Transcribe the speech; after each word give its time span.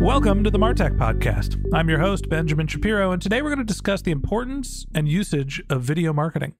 Welcome 0.00 0.42
to 0.44 0.50
the 0.50 0.58
Martech 0.58 0.96
Podcast. 0.96 1.62
I'm 1.74 1.90
your 1.90 1.98
host, 1.98 2.30
Benjamin 2.30 2.66
Shapiro, 2.66 3.12
and 3.12 3.20
today 3.20 3.42
we're 3.42 3.50
going 3.50 3.58
to 3.58 3.64
discuss 3.64 4.00
the 4.00 4.12
importance 4.12 4.86
and 4.94 5.06
usage 5.06 5.62
of 5.68 5.82
video 5.82 6.14
marketing. 6.14 6.54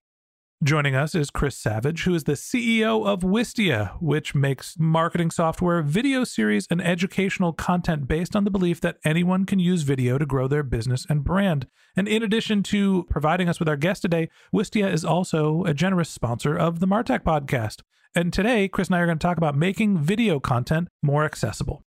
Joining 0.62 0.94
us 0.94 1.14
is 1.14 1.30
Chris 1.30 1.56
Savage, 1.56 2.02
who 2.02 2.14
is 2.14 2.24
the 2.24 2.34
CEO 2.34 3.06
of 3.06 3.20
Wistia, 3.20 3.94
which 3.98 4.34
makes 4.34 4.76
marketing 4.78 5.30
software, 5.30 5.80
video 5.80 6.22
series, 6.22 6.66
and 6.68 6.82
educational 6.82 7.54
content 7.54 8.06
based 8.06 8.36
on 8.36 8.44
the 8.44 8.50
belief 8.50 8.78
that 8.82 8.98
anyone 9.06 9.46
can 9.46 9.58
use 9.58 9.84
video 9.84 10.18
to 10.18 10.26
grow 10.26 10.46
their 10.46 10.62
business 10.62 11.06
and 11.08 11.24
brand. 11.24 11.66
And 11.96 12.06
in 12.08 12.22
addition 12.22 12.62
to 12.64 13.06
providing 13.08 13.48
us 13.48 13.58
with 13.58 13.70
our 13.70 13.76
guest 13.78 14.02
today, 14.02 14.28
Wistia 14.54 14.92
is 14.92 15.02
also 15.02 15.64
a 15.64 15.72
generous 15.72 16.10
sponsor 16.10 16.58
of 16.58 16.80
the 16.80 16.86
Martech 16.86 17.20
Podcast. 17.20 17.80
And 18.14 18.34
today, 18.34 18.68
Chris 18.68 18.88
and 18.88 18.96
I 18.96 19.00
are 19.00 19.06
going 19.06 19.16
to 19.16 19.26
talk 19.26 19.38
about 19.38 19.56
making 19.56 19.96
video 19.96 20.40
content 20.40 20.88
more 21.02 21.24
accessible. 21.24 21.86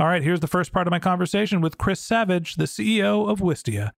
All 0.00 0.06
right, 0.06 0.22
here's 0.22 0.40
the 0.40 0.46
first 0.46 0.72
part 0.72 0.86
of 0.86 0.90
my 0.90 0.98
conversation 0.98 1.60
with 1.60 1.76
Chris 1.76 2.00
Savage, 2.00 2.54
the 2.54 2.64
CEO 2.64 3.28
of 3.28 3.40
Wistia. 3.40 3.90